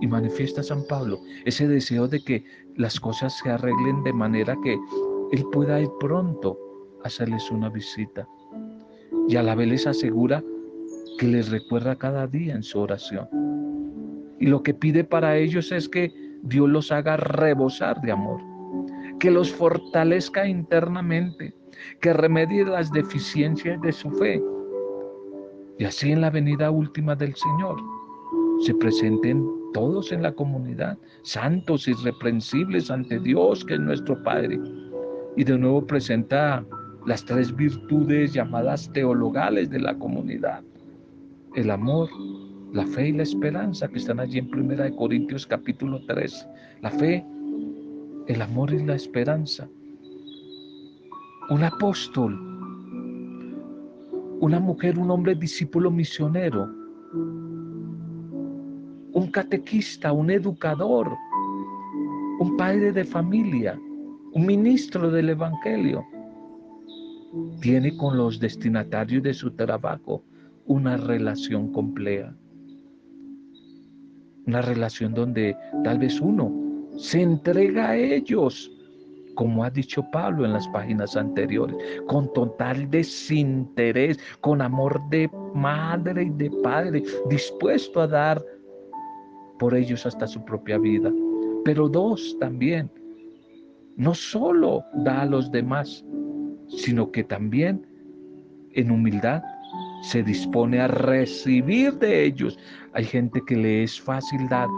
Y 0.00 0.06
manifiesta 0.06 0.62
San 0.62 0.86
Pablo 0.88 1.20
ese 1.44 1.68
deseo 1.68 2.08
de 2.08 2.22
que 2.24 2.44
las 2.76 2.98
cosas 2.98 3.36
se 3.38 3.50
arreglen 3.50 4.02
de 4.02 4.12
manera 4.12 4.56
que 4.62 4.78
él 5.32 5.44
pueda 5.52 5.80
ir 5.80 5.90
pronto 6.00 6.58
a 7.04 7.08
hacerles 7.08 7.50
una 7.50 7.68
visita. 7.68 8.26
Y 9.28 9.36
a 9.36 9.42
la 9.42 9.54
vez 9.54 9.68
les 9.68 9.86
asegura 9.86 10.42
que 11.18 11.26
les 11.26 11.50
recuerda 11.50 11.96
cada 11.96 12.26
día 12.26 12.54
en 12.54 12.62
su 12.62 12.80
oración. 12.80 13.28
Y 14.40 14.46
lo 14.46 14.62
que 14.62 14.72
pide 14.72 15.04
para 15.04 15.36
ellos 15.36 15.70
es 15.70 15.88
que 15.88 16.12
Dios 16.42 16.68
los 16.68 16.90
haga 16.90 17.18
rebosar 17.18 18.00
de 18.00 18.12
amor, 18.12 18.40
que 19.18 19.30
los 19.30 19.52
fortalezca 19.52 20.48
internamente, 20.48 21.54
que 22.00 22.14
remedie 22.14 22.64
las 22.64 22.90
deficiencias 22.90 23.80
de 23.82 23.92
su 23.92 24.10
fe. 24.12 24.42
Y 25.80 25.86
así 25.86 26.12
en 26.12 26.20
la 26.20 26.28
venida 26.28 26.70
última 26.70 27.16
del 27.16 27.34
Señor 27.34 27.80
se 28.60 28.74
presenten 28.74 29.42
todos 29.72 30.12
en 30.12 30.22
la 30.22 30.30
comunidad, 30.30 30.98
santos, 31.22 31.88
irreprensibles 31.88 32.90
ante 32.90 33.18
Dios, 33.18 33.64
que 33.64 33.74
es 33.74 33.80
nuestro 33.80 34.22
Padre 34.22 34.60
y 35.38 35.44
de 35.44 35.56
nuevo 35.56 35.86
presenta 35.86 36.62
las 37.06 37.24
tres 37.24 37.56
virtudes 37.56 38.34
llamadas 38.34 38.92
teologales 38.92 39.70
de 39.70 39.80
la 39.80 39.94
comunidad. 39.94 40.62
El 41.54 41.70
amor, 41.70 42.10
la 42.74 42.86
fe 42.86 43.08
y 43.08 43.12
la 43.12 43.22
esperanza 43.22 43.88
que 43.88 44.00
están 44.00 44.20
allí 44.20 44.38
en 44.38 44.50
Primera 44.50 44.84
de 44.84 44.94
Corintios 44.94 45.46
capítulo 45.46 45.98
3. 46.06 46.46
La 46.82 46.90
fe, 46.90 47.24
el 48.26 48.42
amor 48.42 48.70
y 48.74 48.84
la 48.84 48.96
esperanza. 48.96 49.66
Un 51.48 51.64
apóstol, 51.64 52.49
una 54.40 54.58
mujer, 54.58 54.98
un 54.98 55.10
hombre 55.10 55.34
discípulo 55.34 55.90
misionero, 55.90 56.64
un 59.12 59.30
catequista, 59.30 60.12
un 60.12 60.30
educador, 60.30 61.08
un 62.40 62.56
padre 62.56 62.92
de 62.92 63.04
familia, 63.04 63.78
un 64.32 64.46
ministro 64.46 65.10
del 65.10 65.30
Evangelio 65.30 66.04
tiene 67.60 67.96
con 67.96 68.16
los 68.16 68.40
destinatarios 68.40 69.22
de 69.22 69.34
su 69.34 69.50
trabajo 69.52 70.24
una 70.66 70.96
relación 70.96 71.72
compleja. 71.72 72.34
Una 74.46 74.62
relación 74.62 75.14
donde 75.14 75.56
tal 75.84 75.98
vez 75.98 76.20
uno 76.20 76.50
se 76.96 77.22
entrega 77.22 77.90
a 77.90 77.96
ellos, 77.96 78.70
como 79.40 79.64
ha 79.64 79.70
dicho 79.70 80.04
Pablo 80.10 80.44
en 80.44 80.52
las 80.52 80.68
páginas 80.68 81.16
anteriores, 81.16 81.74
con 82.08 82.30
total 82.34 82.90
desinterés, 82.90 84.18
con 84.42 84.60
amor 84.60 85.00
de 85.08 85.30
madre 85.54 86.24
y 86.24 86.28
de 86.28 86.50
padre, 86.62 87.02
dispuesto 87.30 88.02
a 88.02 88.06
dar 88.06 88.44
por 89.58 89.74
ellos 89.74 90.04
hasta 90.04 90.26
su 90.26 90.44
propia 90.44 90.76
vida. 90.76 91.10
Pero 91.64 91.88
dos 91.88 92.36
también, 92.38 92.90
no 93.96 94.12
solo 94.12 94.84
da 94.96 95.22
a 95.22 95.24
los 95.24 95.50
demás, 95.50 96.04
sino 96.68 97.10
que 97.10 97.24
también 97.24 97.86
en 98.72 98.90
humildad 98.90 99.42
se 100.02 100.22
dispone 100.22 100.80
a 100.80 100.88
recibir 100.88 101.94
de 101.94 102.26
ellos. 102.26 102.58
Hay 102.92 103.04
gente 103.04 103.40
que 103.46 103.56
le 103.56 103.84
es 103.84 103.98
fácil 103.98 104.46
dar, 104.50 104.68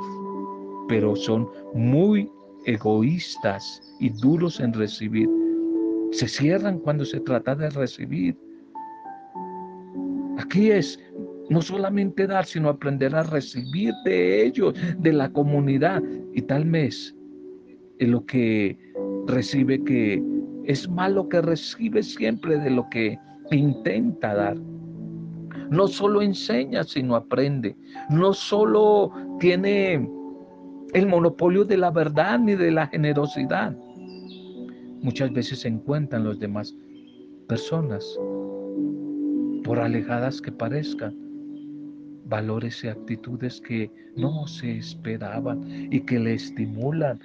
pero 0.87 1.17
son 1.17 1.49
muy 1.75 2.31
egoístas 2.67 3.83
y 4.01 4.11
duros 4.11 4.61
en 4.61 4.73
recibir. 4.73 5.29
Se 6.13 6.29
cierran 6.29 6.79
cuando 6.79 7.05
se 7.05 7.21
trata 7.21 7.55
de 7.55 7.71
recibir. 7.71 8.37
Aquí 10.39 10.71
es 10.71 10.99
no 11.49 11.63
solamente 11.63 12.27
dar, 12.27 12.45
sino 12.45 12.69
aprender 12.69 13.15
a 13.15 13.23
recibir 13.23 13.93
de 14.05 14.47
ellos, 14.47 14.75
de 14.99 15.13
la 15.13 15.31
comunidad. 15.31 16.03
Y 16.35 16.43
tal 16.43 16.65
vez 16.65 17.15
lo 17.99 18.25
que 18.27 18.79
recibe 19.27 19.83
que 19.85 20.23
es 20.65 20.89
malo 20.89 21.29
que 21.29 21.41
recibe 21.41 22.03
siempre 22.03 22.59
de 22.59 22.71
lo 22.71 22.89
que 22.91 23.19
intenta 23.51 24.35
dar. 24.35 24.57
No 25.71 25.89
solo 25.89 26.23
enseña, 26.23 26.85
sino 26.85 27.17
aprende. 27.17 27.77
No 28.11 28.33
solo 28.33 29.11
tiene 29.41 30.07
el 30.93 31.07
monopolio 31.07 31.65
de 31.65 31.79
la 31.79 31.91
verdad 31.91 32.39
ni 32.39 32.55
de 32.55 32.71
la 32.71 32.87
generosidad. 32.87 33.77
Muchas 35.01 35.33
veces 35.33 35.61
se 35.61 35.69
encuentran 35.69 36.25
los 36.25 36.39
demás 36.39 36.75
personas, 37.49 38.05
por 39.65 39.79
alejadas 39.79 40.41
que 40.41 40.53
parezcan, 40.53 41.17
valores 42.27 42.85
y 42.85 42.89
actitudes 42.89 43.61
que 43.61 43.91
no 44.17 44.47
se 44.47 44.79
esperaban 44.79 45.89
y 45.93 46.01
que 46.01 46.19
le 46.19 46.35
estimulan 46.35 47.21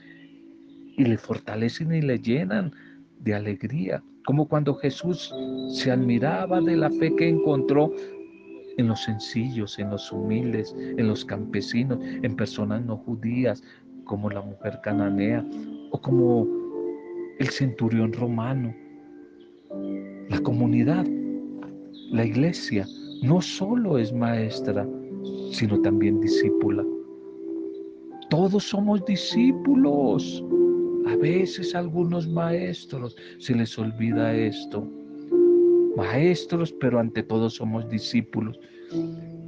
y 0.98 1.06
le 1.06 1.18
fortalecen 1.18 1.94
y 1.94 2.02
le 2.02 2.20
llenan 2.20 2.72
de 3.20 3.36
alegría, 3.36 4.04
como 4.26 4.48
cuando 4.48 4.76
Jesús 4.76 5.34
se 5.70 5.92
admiraba 5.92 6.62
de 6.62 6.76
la 6.76 6.90
fe 6.90 7.16
que 7.16 7.30
encontró 7.30 7.92
en 8.78 8.88
los 8.88 9.04
sencillos, 9.04 9.78
en 9.80 9.90
los 9.90 10.12
humildes, 10.12 10.76
en 10.80 11.08
los 11.08 11.26
campesinos, 11.26 12.00
en 12.02 12.36
personas 12.36 12.86
no 12.86 12.98
judías, 12.98 13.62
como 14.06 14.30
la 14.30 14.42
mujer 14.42 14.80
cananea 14.84 15.46
o 15.92 16.02
como 16.02 16.48
el 17.40 17.50
centurión 17.50 18.14
romano. 18.14 18.74
La 20.30 20.40
comunidad, 20.42 21.06
la 22.12 22.26
iglesia, 22.26 22.86
no 23.24 23.42
solo 23.42 23.98
es 23.98 24.14
maestra, 24.14 24.88
sino 25.52 25.82
también 25.82 26.20
discípula. 26.22 26.86
Todos 28.30 28.64
somos 28.64 29.04
discípulos. 29.06 30.44
A 31.08 31.16
veces 31.16 31.74
a 31.74 31.80
algunos 31.80 32.28
maestros 32.28 33.16
se 33.40 33.56
les 33.56 33.78
olvida 33.80 34.36
esto. 34.36 34.88
Maestros, 35.98 36.72
pero 36.80 37.00
ante 37.00 37.24
todo 37.24 37.50
somos 37.50 37.90
discípulos. 37.90 38.60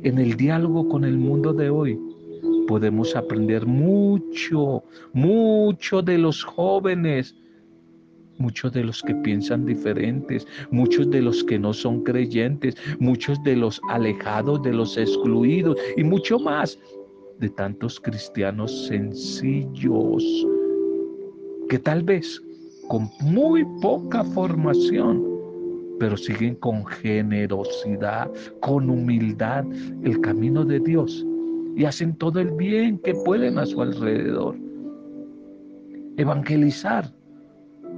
En 0.03 0.17
el 0.17 0.35
diálogo 0.35 0.89
con 0.89 1.05
el 1.05 1.17
mundo 1.17 1.53
de 1.53 1.69
hoy 1.69 1.99
podemos 2.67 3.15
aprender 3.15 3.67
mucho, 3.67 4.83
mucho 5.13 6.01
de 6.01 6.17
los 6.17 6.43
jóvenes, 6.43 7.35
muchos 8.39 8.73
de 8.73 8.83
los 8.83 9.03
que 9.03 9.13
piensan 9.15 9.65
diferentes, 9.65 10.47
muchos 10.71 11.11
de 11.11 11.21
los 11.21 11.43
que 11.43 11.59
no 11.59 11.71
son 11.71 12.03
creyentes, 12.03 12.75
muchos 12.99 13.41
de 13.43 13.55
los 13.55 13.79
alejados, 13.89 14.63
de 14.63 14.73
los 14.73 14.97
excluidos 14.97 15.77
y 15.97 16.03
mucho 16.03 16.39
más 16.39 16.79
de 17.39 17.49
tantos 17.49 17.99
cristianos 17.99 18.87
sencillos 18.87 20.23
que 21.69 21.77
tal 21.77 22.01
vez 22.01 22.41
con 22.87 23.07
muy 23.21 23.63
poca 23.81 24.23
formación, 24.23 25.28
pero 25.99 26.17
siguen 26.17 26.55
con 26.55 26.85
generosidad, 26.85 28.31
con 28.61 28.89
humildad 28.89 29.65
el 30.03 30.19
camino 30.21 30.63
de 30.65 30.79
Dios 30.79 31.25
y 31.75 31.85
hacen 31.85 32.15
todo 32.15 32.39
el 32.39 32.51
bien 32.51 32.97
que 32.99 33.13
pueden 33.13 33.57
a 33.57 33.65
su 33.65 33.81
alrededor. 33.81 34.55
Evangelizar 36.17 37.13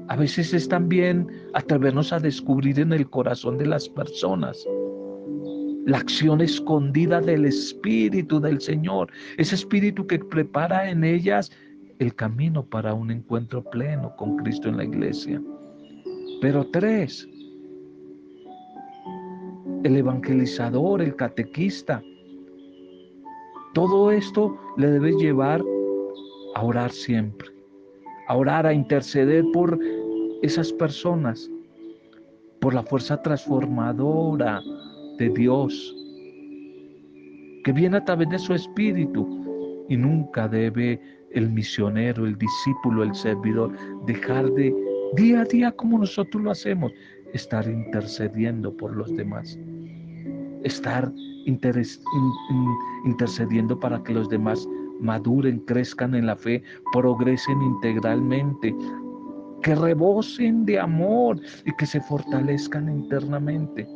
a 0.07 0.15
veces 0.15 0.53
es 0.53 0.67
también 0.67 1.27
atrevernos 1.53 2.11
a 2.11 2.19
descubrir 2.19 2.79
en 2.79 2.93
el 2.93 3.09
corazón 3.09 3.57
de 3.57 3.65
las 3.65 3.87
personas 3.87 4.65
la 5.85 5.97
acción 5.97 6.41
escondida 6.41 7.19
del 7.21 7.45
Espíritu 7.45 8.39
del 8.39 8.61
Señor, 8.61 9.11
ese 9.37 9.55
Espíritu 9.55 10.05
que 10.05 10.19
prepara 10.19 10.89
en 10.89 11.03
ellas 11.03 11.51
el 11.99 12.13
camino 12.13 12.63
para 12.65 12.93
un 12.93 13.09
encuentro 13.09 13.63
pleno 13.63 14.15
con 14.15 14.37
Cristo 14.37 14.69
en 14.69 14.77
la 14.77 14.83
iglesia. 14.83 15.41
Pero 16.41 16.67
tres, 16.71 17.27
el 19.83 19.97
evangelizador, 19.97 21.01
el 21.01 21.15
catequista, 21.15 22.01
todo 23.73 24.11
esto 24.11 24.57
le 24.77 24.91
debe 24.91 25.11
llevar 25.13 25.61
a 26.55 26.63
orar 26.63 26.91
siempre, 26.91 27.49
a 28.27 28.35
orar, 28.35 28.65
a 28.65 28.73
interceder 28.73 29.45
por 29.53 29.79
esas 30.41 30.73
personas, 30.73 31.49
por 32.59 32.73
la 32.73 32.83
fuerza 32.83 33.21
transformadora 33.21 34.61
de 35.17 35.29
Dios, 35.29 35.95
que 37.63 37.71
viene 37.71 37.97
a 37.97 38.05
través 38.05 38.29
de 38.29 38.39
su 38.39 38.53
espíritu 38.53 39.85
y 39.87 39.97
nunca 39.97 40.47
debe 40.47 40.99
el 41.31 41.49
misionero, 41.49 42.25
el 42.25 42.37
discípulo, 42.37 43.03
el 43.03 43.15
servidor, 43.15 43.71
dejar 44.05 44.51
de 44.51 44.75
día 45.15 45.41
a 45.41 45.45
día 45.45 45.71
como 45.71 45.99
nosotros 45.99 46.43
lo 46.43 46.51
hacemos, 46.51 46.91
estar 47.33 47.67
intercediendo 47.67 48.75
por 48.75 48.95
los 48.95 49.15
demás, 49.15 49.57
estar 50.63 51.11
intercediendo 51.45 53.79
para 53.79 54.01
que 54.03 54.13
los 54.13 54.29
demás 54.29 54.67
maduren, 54.99 55.59
crezcan 55.61 56.13
en 56.15 56.27
la 56.27 56.35
fe, 56.35 56.61
progresen 56.91 57.61
integralmente, 57.61 58.75
que 59.63 59.75
rebosen 59.75 60.65
de 60.65 60.79
amor 60.79 61.39
y 61.65 61.71
que 61.77 61.85
se 61.85 62.01
fortalezcan 62.01 62.89
internamente. 62.89 63.87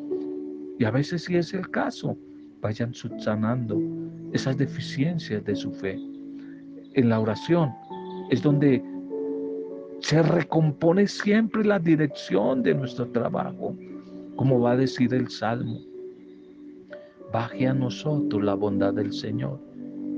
Y 0.79 0.85
a 0.85 0.91
veces 0.91 1.23
si 1.23 1.37
es 1.37 1.53
el 1.53 1.69
caso, 1.71 2.17
vayan 2.61 2.93
subsanando 2.93 3.79
esas 4.33 4.57
deficiencias 4.57 5.43
de 5.45 5.55
su 5.55 5.71
fe 5.71 5.97
en 6.95 7.09
la 7.09 7.19
oración 7.19 7.71
es 8.29 8.41
donde 8.41 8.83
se 10.05 10.21
recompone 10.21 11.07
siempre 11.07 11.65
la 11.65 11.79
dirección 11.79 12.61
de 12.61 12.75
nuestro 12.75 13.07
trabajo, 13.07 13.75
como 14.35 14.59
va 14.59 14.73
a 14.73 14.77
decir 14.77 15.11
el 15.15 15.29
Salmo. 15.29 15.79
Baje 17.33 17.67
a 17.67 17.73
nosotros 17.73 18.43
la 18.43 18.53
bondad 18.53 18.93
del 18.93 19.11
Señor 19.11 19.59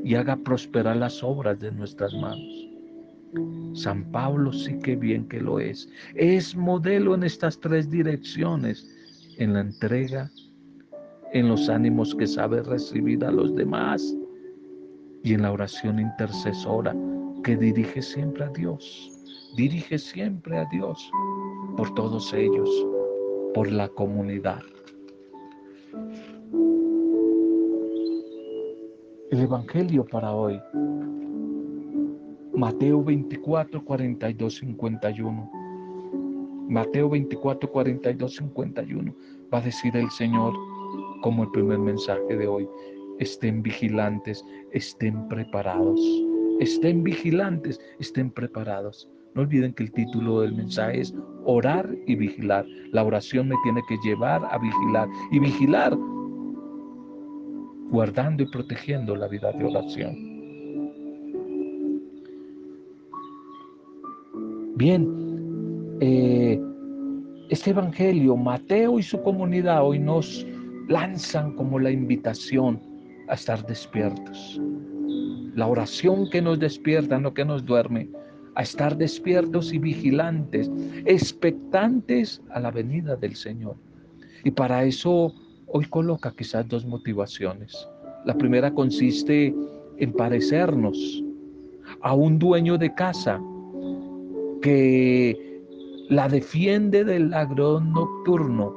y 0.04 0.15
haga 0.15 0.36
prosperar 0.36 0.97
las 0.97 1.23
obras 1.23 1.58
de 1.62 1.71
nuestras 1.71 2.13
manos. 2.15 2.67
San 3.76 4.12
Pablo 4.12 4.52
sí 4.52 4.78
que 4.80 4.97
bien 4.97 5.26
que 5.30 5.39
lo 5.39 5.58
es. 5.58 5.88
Es 6.15 6.54
modelo 6.54 7.15
en 7.15 7.23
estas 7.23 7.58
tres 7.58 7.89
direcciones, 7.89 8.93
en 9.38 9.54
la 9.54 9.62
entrega, 9.62 10.30
en 11.32 11.47
los 11.47 11.69
ánimos 11.69 12.13
que 12.13 12.28
sabe 12.28 12.62
recibir 12.62 13.23
a 13.23 13.32
los 13.32 13.56
demás 13.56 14.13
y 15.23 15.34
en 15.34 15.43
la 15.43 15.54
oración 15.54 15.97
intercesora 16.02 16.93
que 17.45 17.56
dirige 17.56 18.02
siempre 18.02 18.43
a 18.43 18.50
Dios, 18.50 19.16
dirige 19.55 19.97
siempre 19.97 20.57
a 20.57 20.65
Dios 20.65 21.12
por 21.75 21.93
todos 21.93 22.33
ellos, 22.33 22.69
por 23.53 23.71
la 23.71 23.88
comunidad. 23.89 24.62
El 29.31 29.41
Evangelio 29.41 30.05
para 30.05 30.33
hoy, 30.33 30.60
Mateo 32.53 33.03
24, 33.03 33.83
42, 33.83 34.55
51. 34.55 35.51
Mateo 36.69 37.10
24, 37.10 37.71
42, 37.71 38.36
51. 38.36 39.15
Va 39.53 39.60
a 39.60 39.62
decir 39.62 39.95
el 39.95 40.10
Señor 40.12 40.53
como 41.21 41.43
el 41.43 41.51
primer 41.51 41.79
mensaje 41.79 42.36
de 42.36 42.47
hoy 42.47 42.67
estén 43.19 43.62
vigilantes, 43.62 44.45
estén 44.71 45.27
preparados. 45.27 45.99
Estén 46.60 47.03
vigilantes, 47.03 47.79
estén 47.99 48.31
preparados. 48.31 49.10
No 49.38 49.43
olviden 49.43 49.71
que 49.73 49.84
el 49.84 49.91
título 49.91 50.41
del 50.41 50.56
mensaje 50.56 51.02
es 51.02 51.13
orar 51.45 51.88
y 52.08 52.15
vigilar. 52.15 52.65
La 52.91 53.04
oración 53.04 53.47
me 53.47 53.56
tiene 53.62 53.84
que 53.88 53.95
llevar 54.04 54.43
a 54.43 54.58
vigilar 54.58 55.08
y 55.32 55.38
vigilar 55.38 55.95
guardando 57.91 58.41
y 58.41 58.47
protegiendo 58.47 59.15
la 59.15 59.28
vida 59.28 59.52
de 59.52 59.63
oración. 59.63 60.15
Bien, 64.76 65.97
eh, 66.02 66.60
este 67.50 67.69
Evangelio, 67.69 68.36
Mateo 68.36 68.97
y 68.97 69.04
su 69.04 69.21
comunidad 69.21 69.86
hoy 69.86 70.00
nos 70.00 70.47
lanzan 70.88 71.54
como 71.54 71.78
la 71.78 71.91
invitación 71.91 72.82
a 73.28 73.36
estar 73.36 73.63
despiertos. 73.67 74.60
La 75.54 75.67
oración 75.67 76.28
que 76.32 76.41
nos 76.41 76.58
despierta, 76.58 77.19
no 77.19 77.36
que 77.36 77.45
nos 77.45 77.63
duerme, 77.63 78.10
a 78.58 78.63
estar 78.63 78.98
despiertos 78.98 79.72
y 79.72 79.78
vigilantes, 79.78 80.72
expectantes 81.06 82.41
a 82.50 82.60
la 82.60 82.72
venida 82.72 83.15
del 83.15 83.36
Señor. 83.36 83.76
Y 84.43 84.50
para 84.50 84.84
eso 84.84 85.32
hoy 85.67 85.86
coloca 85.86 86.34
quizás 86.36 86.67
dos 86.67 86.84
motivaciones. 86.84 87.88
La 88.26 88.36
primera 88.36 88.74
consiste 88.74 89.54
en 90.00 90.12
parecernos 90.12 91.24
a 92.02 92.15
un 92.15 92.39
dueño 92.39 92.80
de 92.80 92.91
casa 92.96 93.39
que 94.63 95.62
la 96.10 96.28
defiende 96.28 97.04
del 97.04 97.30
ladrón 97.30 97.93
nocturno. 97.93 98.74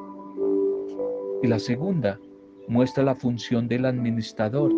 Y 1.42 1.46
la 1.46 1.58
segunda 1.58 2.20
muestra 2.68 3.02
la 3.02 3.14
función 3.14 3.66
del 3.66 3.86
administrador, 3.86 4.70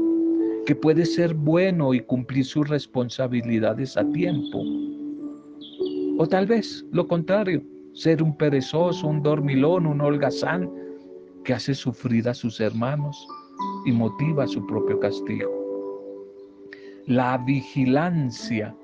que 0.64 0.76
puede 0.76 1.04
ser 1.06 1.34
bueno 1.34 1.92
y 1.92 1.98
cumplir 1.98 2.44
sus 2.44 2.68
responsabilidades 2.68 3.96
a 3.96 4.08
tiempo. 4.12 4.62
O 6.18 6.26
tal 6.26 6.46
vez 6.46 6.84
lo 6.92 7.08
contrario, 7.08 7.62
ser 7.92 8.22
un 8.22 8.36
perezoso, 8.36 9.06
un 9.06 9.22
dormilón, 9.22 9.86
un 9.86 10.00
holgazán 10.00 10.70
que 11.44 11.54
hace 11.54 11.74
sufrir 11.74 12.28
a 12.28 12.34
sus 12.34 12.60
hermanos 12.60 13.26
y 13.84 13.92
motiva 13.92 14.46
su 14.46 14.64
propio 14.66 14.98
castigo. 15.00 15.50
La 17.06 17.38
vigilancia 17.38 18.74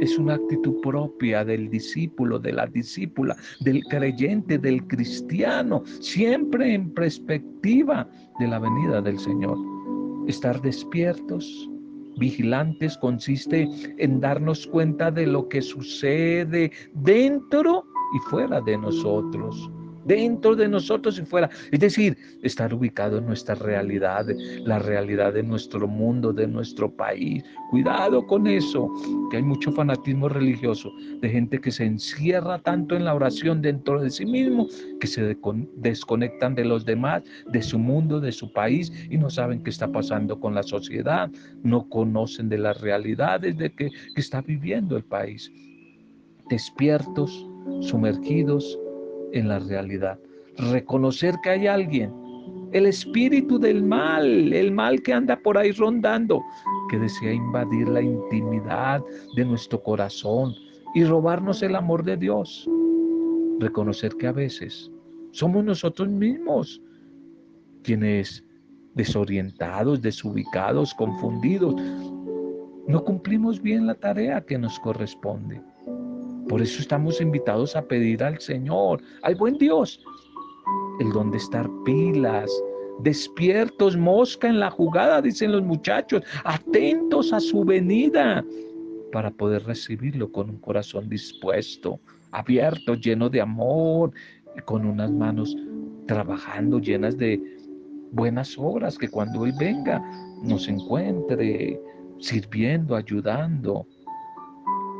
es 0.00 0.16
una 0.18 0.34
actitud 0.34 0.80
propia 0.80 1.44
del 1.44 1.68
discípulo, 1.68 2.38
de 2.38 2.52
la 2.52 2.66
discípula, 2.66 3.36
del 3.60 3.82
creyente, 3.84 4.58
del 4.58 4.86
cristiano, 4.86 5.82
siempre 6.00 6.74
en 6.74 6.94
perspectiva 6.94 8.08
de 8.38 8.46
la 8.46 8.58
venida 8.58 9.02
del 9.02 9.18
Señor. 9.18 9.58
Estar 10.26 10.60
despiertos, 10.62 11.68
vigilantes, 12.18 12.96
consiste 12.98 13.68
en 13.98 14.20
darnos 14.20 14.66
cuenta 14.66 15.10
de 15.10 15.26
lo 15.26 15.48
que 15.48 15.62
sucede 15.62 16.72
dentro 16.94 17.84
y 18.14 18.30
fuera 18.30 18.60
de 18.60 18.76
nosotros 18.76 19.70
dentro 20.08 20.56
de 20.56 20.66
nosotros 20.66 21.18
y 21.18 21.22
fuera. 21.24 21.50
Es 21.70 21.78
decir, 21.78 22.16
estar 22.42 22.72
ubicado 22.72 23.18
en 23.18 23.26
nuestra 23.26 23.54
realidad, 23.54 24.26
la 24.64 24.78
realidad 24.78 25.34
de 25.34 25.42
nuestro 25.42 25.86
mundo, 25.86 26.32
de 26.32 26.48
nuestro 26.48 26.90
país. 26.90 27.44
Cuidado 27.70 28.26
con 28.26 28.46
eso, 28.46 28.90
que 29.30 29.36
hay 29.36 29.42
mucho 29.42 29.70
fanatismo 29.70 30.28
religioso, 30.28 30.90
de 31.20 31.28
gente 31.28 31.60
que 31.60 31.70
se 31.70 31.84
encierra 31.84 32.58
tanto 32.58 32.96
en 32.96 33.04
la 33.04 33.14
oración 33.14 33.60
dentro 33.60 34.00
de 34.00 34.10
sí 34.10 34.24
mismo, 34.24 34.66
que 34.98 35.06
se 35.06 35.36
desconectan 35.76 36.54
de 36.54 36.64
los 36.64 36.86
demás, 36.86 37.22
de 37.52 37.62
su 37.62 37.78
mundo, 37.78 38.18
de 38.18 38.32
su 38.32 38.50
país, 38.52 38.90
y 39.10 39.18
no 39.18 39.28
saben 39.28 39.62
qué 39.62 39.70
está 39.70 39.92
pasando 39.92 40.40
con 40.40 40.54
la 40.54 40.62
sociedad, 40.62 41.30
no 41.62 41.86
conocen 41.88 42.48
de 42.48 42.58
las 42.58 42.80
realidades 42.80 43.58
de 43.58 43.70
que, 43.70 43.90
que 43.90 44.20
está 44.20 44.40
viviendo 44.40 44.96
el 44.96 45.04
país. 45.04 45.52
Despiertos, 46.48 47.46
sumergidos 47.80 48.78
en 49.32 49.48
la 49.48 49.58
realidad. 49.58 50.18
Reconocer 50.56 51.34
que 51.42 51.50
hay 51.50 51.66
alguien, 51.66 52.12
el 52.72 52.86
espíritu 52.86 53.58
del 53.58 53.82
mal, 53.82 54.52
el 54.52 54.72
mal 54.72 55.02
que 55.02 55.12
anda 55.12 55.38
por 55.38 55.56
ahí 55.56 55.72
rondando, 55.72 56.42
que 56.90 56.98
desea 56.98 57.32
invadir 57.32 57.88
la 57.88 58.02
intimidad 58.02 59.00
de 59.36 59.44
nuestro 59.44 59.82
corazón 59.82 60.54
y 60.94 61.04
robarnos 61.04 61.62
el 61.62 61.76
amor 61.76 62.04
de 62.04 62.16
Dios. 62.16 62.68
Reconocer 63.60 64.14
que 64.16 64.26
a 64.26 64.32
veces 64.32 64.90
somos 65.32 65.64
nosotros 65.64 66.08
mismos 66.08 66.80
quienes 67.82 68.44
desorientados, 68.94 70.02
desubicados, 70.02 70.92
confundidos, 70.94 71.74
no 72.88 73.04
cumplimos 73.04 73.60
bien 73.62 73.86
la 73.86 73.94
tarea 73.94 74.40
que 74.40 74.58
nos 74.58 74.78
corresponde. 74.80 75.60
Por 76.48 76.62
eso 76.62 76.80
estamos 76.80 77.20
invitados 77.20 77.76
a 77.76 77.82
pedir 77.82 78.24
al 78.24 78.40
Señor, 78.40 79.02
al 79.22 79.34
buen 79.34 79.58
Dios, 79.58 80.00
el 81.00 81.12
don 81.12 81.30
de 81.30 81.36
estar 81.36 81.68
pilas, 81.84 82.50
despiertos, 83.00 83.96
mosca 83.96 84.48
en 84.48 84.58
la 84.58 84.70
jugada, 84.70 85.20
dicen 85.20 85.52
los 85.52 85.62
muchachos, 85.62 86.22
atentos 86.44 87.32
a 87.32 87.40
su 87.40 87.64
venida, 87.64 88.44
para 89.12 89.30
poder 89.30 89.64
recibirlo 89.64 90.30
con 90.32 90.50
un 90.50 90.58
corazón 90.58 91.08
dispuesto, 91.08 92.00
abierto, 92.30 92.94
lleno 92.94 93.28
de 93.28 93.40
amor, 93.40 94.12
con 94.64 94.86
unas 94.86 95.10
manos 95.10 95.56
trabajando 96.06 96.78
llenas 96.78 97.16
de 97.16 97.40
buenas 98.12 98.56
obras, 98.58 98.96
que 98.96 99.08
cuando 99.08 99.44
Él 99.44 99.52
venga 99.58 100.02
nos 100.42 100.68
encuentre 100.68 101.80
sirviendo, 102.18 102.96
ayudando. 102.96 103.86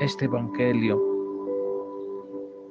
Este 0.00 0.26
Evangelio 0.26 1.07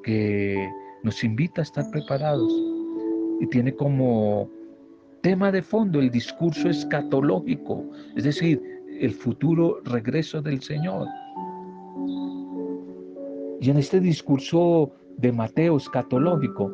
que 0.08 0.72
nos 1.04 1.22
invita 1.22 1.62
a 1.62 1.64
estar 1.64 1.92
preparados 1.92 2.50
y 3.42 3.48
tiene 3.48 3.76
como 3.76 4.50
tema 5.22 5.52
de 5.52 5.62
fondo 5.62 6.00
el 6.00 6.10
discurso 6.10 6.70
escatológico, 6.70 7.84
es 8.16 8.24
decir, 8.24 8.62
el 9.02 9.12
futuro 9.12 9.82
regreso 9.84 10.42
del 10.42 10.62
Señor. 10.62 11.06
Y 13.60 13.70
en 13.70 13.78
este 13.78 14.00
discurso 14.00 14.94
de 15.18 15.34
Mateo 15.34 15.76
escatológico 15.76 16.72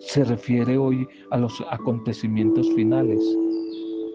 se 0.00 0.24
refiere 0.24 0.76
hoy 0.76 1.06
a 1.30 1.38
los 1.38 1.62
acontecimientos 1.70 2.68
finales 2.74 3.22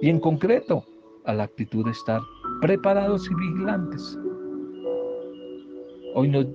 y 0.02 0.10
en 0.10 0.20
concreto 0.20 0.84
a 1.24 1.34
la 1.34 1.44
actitud 1.44 1.86
de 1.86 1.92
estar 1.92 2.20
preparados 2.60 3.32
y 3.32 3.36
vigilantes. 3.36 4.20
Hoy 6.16 6.30
nos 6.30 6.48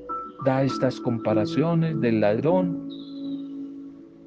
da 0.44 0.62
estas 0.62 1.00
comparaciones 1.00 2.00
del 2.00 2.20
ladrón 2.20 2.88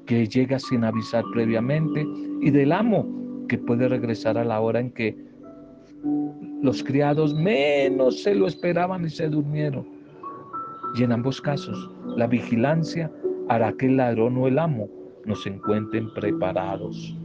que 0.06 0.26
llega 0.26 0.58
sin 0.58 0.84
avisar 0.84 1.24
previamente 1.32 2.06
y 2.40 2.50
del 2.50 2.72
amo 2.72 3.06
que 3.48 3.58
puede 3.58 3.88
regresar 3.88 4.38
a 4.38 4.44
la 4.44 4.60
hora 4.60 4.80
en 4.80 4.90
que 4.90 5.16
los 6.62 6.82
criados 6.82 7.34
menos 7.34 8.22
se 8.22 8.34
lo 8.34 8.46
esperaban 8.46 9.04
y 9.04 9.10
se 9.10 9.28
durmieron. 9.28 9.86
Y 10.94 11.02
en 11.02 11.12
ambos 11.12 11.40
casos, 11.40 11.90
la 12.16 12.26
vigilancia 12.26 13.10
hará 13.48 13.72
que 13.72 13.86
el 13.86 13.96
ladrón 13.96 14.36
o 14.38 14.46
el 14.46 14.58
amo 14.58 14.88
nos 15.26 15.46
encuentren 15.46 16.12
preparados. 16.14 17.16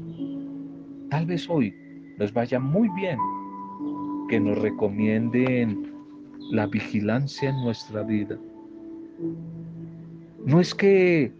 Tal 1.10 1.25
vez 1.25 1.49
hoy 1.49 1.73
nos 2.17 2.34
vaya 2.34 2.60
muy 2.60 2.89
bien 2.89 3.17
que 4.30 4.39
nos 4.39 4.58
recomienden 4.60 5.93
la 6.52 6.67
vigilancia 6.67 7.49
en 7.49 7.63
nuestra 7.63 8.04
vida. 8.04 8.38
No 10.45 10.60
es 10.60 10.73
que 10.73 11.32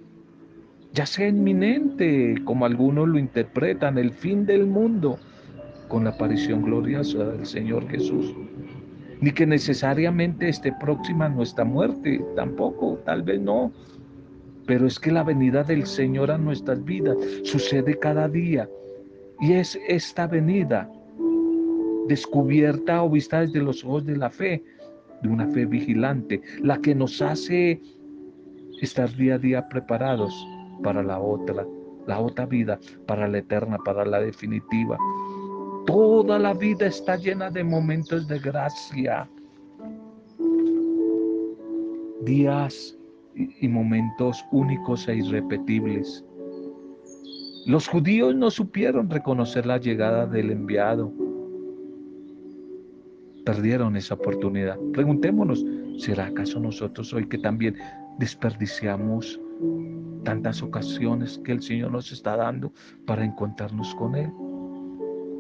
ya 0.94 1.06
sea 1.06 1.28
inminente, 1.28 2.36
como 2.46 2.66
algunos 2.66 3.08
lo 3.08 3.20
interpretan, 3.20 3.98
el 3.98 4.12
fin 4.12 4.46
del 4.46 4.66
mundo 4.66 5.20
con 5.88 6.04
la 6.04 6.12
aparición 6.12 6.64
gloriosa 6.64 7.26
del 7.26 7.46
Señor 7.46 7.88
Jesús, 7.90 8.36
ni 9.22 9.32
que 9.32 9.46
necesariamente 9.46 10.50
esté 10.50 10.74
próxima 10.80 11.30
nuestra 11.30 11.66
muerte, 11.66 12.24
tampoco, 12.36 13.00
tal 13.06 13.24
vez 13.24 13.40
no, 13.40 13.72
pero 14.66 14.88
es 14.88 15.00
que 15.00 15.12
la 15.12 15.24
venida 15.24 15.64
del 15.64 15.86
Señor 15.86 16.30
a 16.32 16.38
nuestras 16.38 16.84
vidas 16.84 17.18
sucede 17.44 17.98
cada 17.98 18.28
día. 18.28 18.70
Y 19.42 19.54
es 19.54 19.80
esta 19.88 20.28
venida 20.28 20.88
descubierta 22.08 23.04
o 23.04 23.10
vista 23.10 23.42
desde 23.42 23.62
los 23.62 23.84
ojos 23.86 24.06
de 24.06 24.18
la 24.18 24.30
fe, 24.30 24.64
de 25.22 25.30
una 25.30 25.48
fe 25.48 25.66
vigilante, 25.66 26.42
la 26.62 26.78
que 26.78 26.96
nos 26.96 27.22
hace 27.22 27.82
estar 28.82 29.14
día 29.16 29.36
a 29.36 29.38
día 29.38 29.68
preparados 29.68 30.34
para 30.84 31.04
la 31.04 31.20
otra, 31.20 31.66
la 32.08 32.20
otra 32.20 32.46
vida, 32.46 32.80
para 33.06 33.28
la 33.28 33.40
eterna, 33.40 33.78
para 33.84 34.06
la 34.06 34.20
definitiva. 34.20 34.98
Toda 35.86 36.40
la 36.40 36.54
vida 36.54 36.88
está 36.88 37.16
llena 37.16 37.50
de 37.50 37.64
momentos 37.64 38.28
de 38.28 38.40
gracia, 38.40 39.30
días 42.22 42.98
y 43.36 43.68
momentos 43.68 44.46
únicos 44.52 45.08
e 45.08 45.16
irrepetibles. 45.16 46.24
Los 47.66 47.88
judíos 47.88 48.36
no 48.36 48.50
supieron 48.50 49.10
reconocer 49.10 49.66
la 49.66 49.78
llegada 49.78 50.26
del 50.26 50.52
enviado 50.52 51.12
perdieron 53.50 53.96
esa 53.96 54.14
oportunidad. 54.14 54.78
Preguntémonos, 54.94 55.66
¿será 55.98 56.28
acaso 56.28 56.60
nosotros 56.60 57.12
hoy 57.16 57.28
que 57.28 57.40
también 57.40 57.76
desperdiciamos 58.20 59.42
tantas 60.24 60.62
ocasiones 60.62 61.40
que 61.44 61.54
el 61.54 61.64
Señor 61.64 61.92
nos 61.92 62.12
está 62.12 62.36
dando 62.36 62.72
para 63.08 63.26
encontrarnos 63.26 63.96
con 63.96 64.14
Él? 64.16 64.32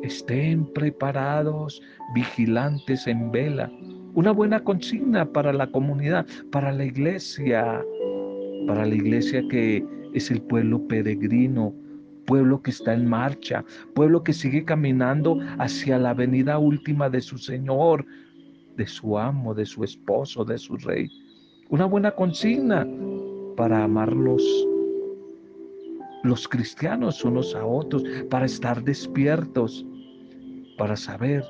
Estén 0.01 0.65
preparados, 0.73 1.83
vigilantes 2.15 3.05
en 3.05 3.29
vela. 3.29 3.71
Una 4.15 4.31
buena 4.31 4.59
consigna 4.63 5.31
para 5.31 5.53
la 5.53 5.67
comunidad, 5.67 6.25
para 6.51 6.71
la 6.71 6.85
iglesia, 6.85 7.79
para 8.65 8.87
la 8.87 8.95
iglesia 8.95 9.43
que 9.51 9.85
es 10.15 10.31
el 10.31 10.41
pueblo 10.41 10.87
peregrino 10.87 11.75
pueblo 12.29 12.61
que 12.61 12.69
está 12.69 12.93
en 12.93 13.07
marcha, 13.07 13.65
pueblo 13.95 14.23
que 14.23 14.33
sigue 14.33 14.63
caminando 14.63 15.39
hacia 15.57 15.97
la 15.97 16.13
venida 16.13 16.59
última 16.59 17.09
de 17.09 17.21
su 17.21 17.39
Señor, 17.39 18.05
de 18.77 18.85
su 18.85 19.17
amo, 19.17 19.55
de 19.55 19.65
su 19.65 19.83
esposo, 19.83 20.45
de 20.45 20.59
su 20.59 20.77
rey. 20.77 21.09
Una 21.69 21.85
buena 21.85 22.11
consigna 22.11 22.87
para 23.57 23.83
amarnos 23.83 24.43
los 26.21 26.47
cristianos 26.47 27.25
unos 27.25 27.55
a 27.55 27.65
otros, 27.65 28.03
para 28.29 28.45
estar 28.45 28.83
despiertos, 28.83 29.83
para 30.77 30.95
saber 30.95 31.43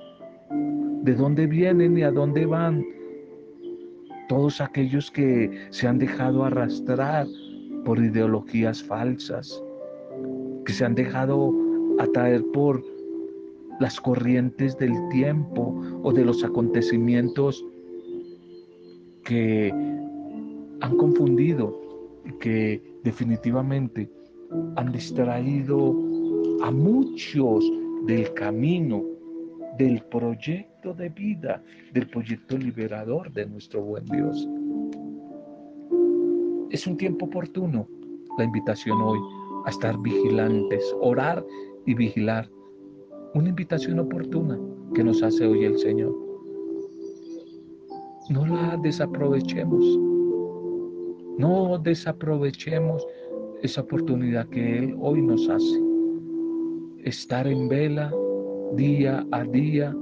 de 1.04 1.14
dónde 1.14 1.46
vienen 1.46 1.98
y 1.98 2.04
a 2.04 2.12
dónde 2.12 2.46
van 2.46 2.86
todos 4.30 4.62
aquellos 4.62 5.12
que 5.12 5.68
se 5.72 5.90
han 5.90 6.00
dejado 6.00 6.46
arrastrar 6.46 7.28
por 7.84 8.00
ideologías 8.00 8.82
falsas, 8.82 9.62
se 10.74 10.86
han 10.86 10.96
dejado 10.96 11.54
atraer 12.00 12.44
por 12.54 12.84
las 13.80 14.00
corrientes 14.00 14.78
del 14.78 14.94
tiempo 15.10 15.82
o 16.04 16.12
de 16.12 16.26
los 16.26 16.44
acontecimientos 16.44 17.66
que 19.24 19.72
han 20.82 20.98
confundido 20.98 21.80
y 22.26 22.32
que 22.40 23.00
definitivamente 23.04 24.10
han 24.76 24.92
distraído 24.92 25.96
a 26.62 26.72
muchos 26.72 27.64
del 28.06 28.34
camino, 28.34 29.04
del 29.78 30.02
proyecto 30.04 30.94
de 30.94 31.10
vida, 31.10 31.64
del 31.94 32.08
proyecto 32.08 32.58
liberador 32.58 33.32
de 33.32 33.46
nuestro 33.46 33.82
buen 33.82 34.06
Dios. 34.06 34.48
Es 36.70 36.86
un 36.86 36.98
tiempo 36.98 37.26
oportuno 37.26 37.88
la 38.38 38.44
invitación 38.44 39.02
hoy 39.02 39.20
a 39.66 39.70
estar 39.70 39.98
vigilantes, 40.00 40.96
orar 41.02 41.46
y 41.86 41.94
vigilar. 41.94 42.50
Una 43.34 43.50
invitación 43.50 44.00
oportuna 44.00 44.60
que 44.94 45.04
nos 45.04 45.22
hace 45.22 45.46
hoy 45.46 45.66
el 45.66 45.78
Señor. 45.78 46.16
No 48.30 48.46
la 48.46 48.78
desaprovechemos. 48.82 49.84
No 51.38 51.78
desaprovechemos 51.80 53.06
esa 53.62 53.82
oportunidad 53.82 54.48
que 54.50 54.80
Él 54.80 54.96
hoy 55.00 55.22
nos 55.22 55.48
hace. 55.50 55.82
Estar 57.04 57.48
en 57.48 57.70
vela 57.70 58.14
día 58.76 59.26
a 59.32 59.44
día, 59.44 59.96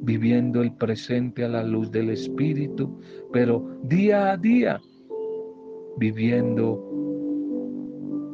viviendo 0.00 0.62
el 0.62 0.72
presente 0.76 1.44
a 1.44 1.48
la 1.48 1.62
luz 1.62 1.90
del 1.90 2.10
Espíritu, 2.10 2.98
pero 3.32 3.66
día 3.82 4.32
a 4.32 4.36
día 4.36 4.80
viviendo 5.98 6.87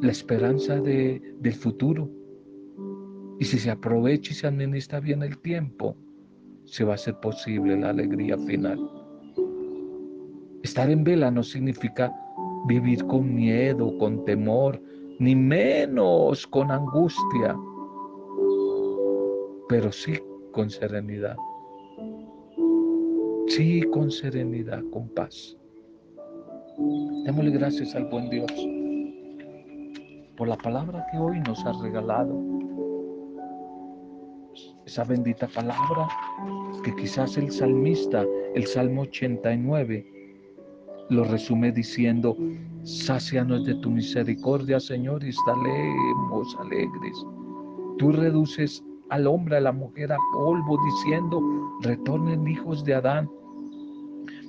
la 0.01 0.11
esperanza 0.11 0.79
de, 0.79 1.21
del 1.39 1.53
futuro. 1.53 2.09
Y 3.39 3.45
si 3.45 3.59
se 3.59 3.71
aprovecha 3.71 4.31
y 4.31 4.35
se 4.35 4.47
administra 4.47 4.99
bien 4.99 5.23
el 5.23 5.37
tiempo, 5.39 5.95
se 6.65 6.83
va 6.83 6.93
a 6.93 6.95
hacer 6.95 7.19
posible 7.19 7.77
la 7.77 7.89
alegría 7.89 8.37
final. 8.37 8.79
Estar 10.63 10.89
en 10.89 11.03
vela 11.03 11.29
no 11.29 11.43
significa 11.43 12.13
vivir 12.67 13.05
con 13.05 13.35
miedo, 13.35 13.97
con 13.97 14.25
temor, 14.25 14.81
ni 15.19 15.35
menos 15.35 16.47
con 16.47 16.71
angustia, 16.71 17.55
pero 19.69 19.91
sí 19.91 20.13
con 20.51 20.69
serenidad. 20.69 21.35
Sí, 23.47 23.83
con 23.91 24.09
serenidad, 24.09 24.81
con 24.91 25.07
paz. 25.09 25.55
Démosle 27.25 27.51
gracias 27.51 27.95
al 27.95 28.05
buen 28.05 28.29
Dios 28.29 28.51
por 30.37 30.47
la 30.47 30.57
palabra 30.57 31.05
que 31.11 31.17
hoy 31.17 31.39
nos 31.41 31.65
ha 31.65 31.73
regalado. 31.81 32.37
Esa 34.85 35.03
bendita 35.03 35.47
palabra 35.47 36.07
que 36.83 36.95
quizás 36.95 37.37
el 37.37 37.51
salmista, 37.51 38.23
el 38.53 38.65
Salmo 38.67 39.01
89, 39.01 40.05
lo 41.09 41.23
resume 41.23 41.71
diciendo, 41.71 42.35
sácianos 42.83 43.65
de 43.65 43.75
tu 43.75 43.89
misericordia, 43.89 44.79
Señor, 44.79 45.23
y 45.23 45.29
estaremos 45.29 46.55
alegres. 46.59 47.25
Tú 47.97 48.11
reduces 48.11 48.83
al 49.09 49.27
hombre, 49.27 49.57
a 49.57 49.61
la 49.61 49.71
mujer 49.71 50.11
a 50.11 50.17
polvo, 50.33 50.77
diciendo, 50.85 51.41
retornen 51.81 52.47
hijos 52.47 52.83
de 52.83 52.95
Adán. 52.95 53.29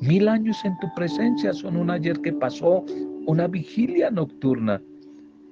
Mil 0.00 0.28
años 0.28 0.56
en 0.64 0.78
tu 0.78 0.88
presencia 0.94 1.52
son 1.52 1.76
un 1.76 1.90
ayer 1.90 2.20
que 2.20 2.32
pasó, 2.32 2.84
una 3.26 3.46
vigilia 3.46 4.10
nocturna. 4.10 4.80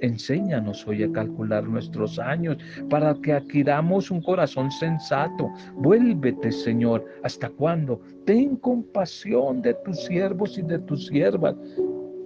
Enséñanos 0.01 0.87
hoy 0.87 1.03
a 1.03 1.13
calcular 1.13 1.65
nuestros 1.65 2.19
años 2.19 2.59
para 2.91 3.15
que 3.15 3.33
adquiramos 3.33 4.11
un 4.11 4.21
corazón 4.21 4.71
sensato. 4.71 5.51
Vuélvete, 5.77 6.51
Señor. 6.51 7.05
¿Hasta 7.23 7.49
cuándo? 7.49 8.01
Ten 8.27 8.57
compasión 8.57 9.63
de 9.63 9.75
tus 9.85 10.05
siervos 10.05 10.59
y 10.59 10.63
de 10.63 10.79
tus 10.81 11.07
siervas. 11.07 11.55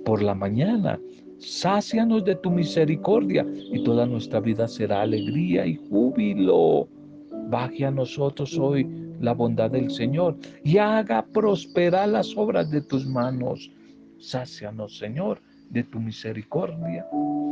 Por 0.05 0.23
la 0.23 0.35
mañana, 0.35 0.99
sácianos 1.39 2.25
de 2.25 2.37
tu 2.37 2.51
misericordia 2.51 3.47
y 3.73 3.83
toda 3.85 4.07
nuestra 4.07 4.41
vida 4.41 4.67
será 4.67 5.03
alegría 5.03 5.67
y 5.67 5.77
júbilo. 5.89 6.89
Baje 7.51 7.85
a 7.85 7.91
nosotros 7.91 8.59
hoy 8.59 8.87
la 9.21 9.35
bondad 9.35 9.71
del 9.71 9.91
Señor 9.91 10.37
y 10.65 10.79
haga 10.79 11.25
prosperar 11.27 12.09
las 12.09 12.37
obras 12.37 12.71
de 12.71 12.81
tus 12.81 13.07
manos. 13.07 13.71
Sácianos, 14.19 14.99
Señor, 14.99 15.41
de 15.71 15.85
tu 15.85 16.01
misericordia 16.01 17.07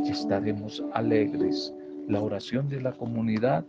y 0.05 0.11
estaremos 0.11 0.83
alegres. 0.93 1.75
La 2.09 2.21
oración 2.21 2.69
de 2.69 2.81
la 2.81 2.93
comunidad 2.93 3.65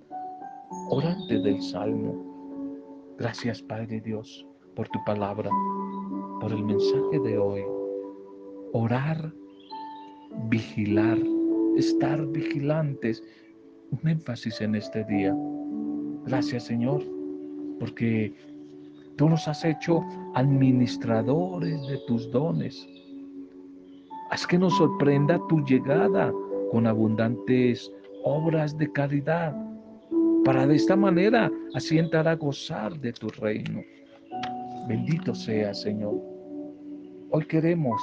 orante 0.90 1.40
del 1.40 1.62
Salmo. 1.62 3.16
Gracias, 3.18 3.62
Padre 3.64 4.00
Dios, 4.02 4.46
por 4.76 4.88
tu 4.90 5.00
palabra, 5.06 5.50
por 6.40 6.52
el 6.52 6.64
mensaje 6.64 7.20
de 7.24 7.38
hoy. 7.38 7.64
Orar, 8.74 9.34
vigilar, 10.50 11.18
estar 11.78 12.24
vigilantes. 12.28 13.24
Un 13.92 14.10
énfasis 14.10 14.62
en 14.62 14.76
este 14.76 15.04
día. 15.06 15.36
Gracias, 16.26 16.64
Señor, 16.64 17.04
porque 17.80 18.36
tú 19.16 19.30
nos 19.30 19.48
has 19.48 19.66
hecho 19.66 20.02
administradores 20.36 21.88
de 21.88 21.98
tus 22.06 22.30
dones 22.32 22.88
Haz 24.30 24.46
que 24.46 24.58
nos 24.58 24.76
sorprenda 24.78 25.40
tu 25.48 25.64
llegada 25.64 26.34
con 26.72 26.86
abundantes 26.86 27.92
obras 28.24 28.78
de 28.78 28.92
caridad, 28.92 29.56
para 30.44 30.68
de 30.68 30.76
esta 30.76 30.98
manera 30.98 31.50
así 31.74 31.98
entrar 31.98 32.28
a 32.28 32.36
gozar 32.36 33.00
de 33.00 33.14
tu 33.14 33.30
reino. 33.30 33.82
Bendito 34.88 35.34
sea, 35.34 35.74
Señor. 35.74 36.16
Hoy 37.32 37.46
queremos 37.46 38.02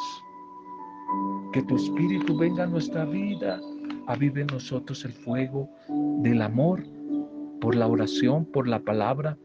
que 1.53 1.63
tu 1.63 1.77
Espíritu 1.77 2.37
venga 2.39 2.65
a 2.65 2.69
nuestra 2.69 3.05
vida, 3.05 3.61
avive 4.07 4.43
en 4.43 4.47
nosotros 4.49 5.05
el 5.05 5.13
fuego 5.13 5.69
del 6.23 6.41
amor 6.41 6.83
por 7.61 7.75
la 7.75 7.87
oración, 7.87 8.47
por 8.47 8.67
la 8.67 8.81
palabra, 8.81 9.37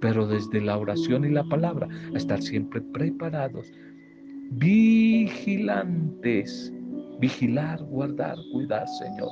pero 0.00 0.26
desde 0.26 0.60
la 0.60 0.78
oración 0.78 1.24
y 1.24 1.30
la 1.30 1.44
palabra 1.44 1.88
a 2.12 2.16
estar 2.16 2.40
siempre 2.42 2.80
preparados 2.80 3.72
vigilantes. 4.50 6.02
Vigilar, 7.20 7.82
guardar, 7.84 8.36
cuidar, 8.52 8.86
Señor. 8.88 9.30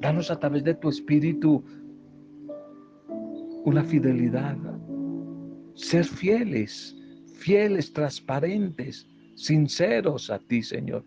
Danos 0.00 0.30
a 0.30 0.38
través 0.38 0.64
de 0.64 0.74
tu 0.74 0.88
Espíritu 0.88 1.64
una 3.64 3.82
fidelidad. 3.84 4.56
Ser 5.74 6.04
fieles, 6.04 6.96
fieles, 7.34 7.92
transparentes, 7.92 9.08
sinceros 9.34 10.30
a 10.30 10.38
ti, 10.38 10.62
Señor. 10.62 11.04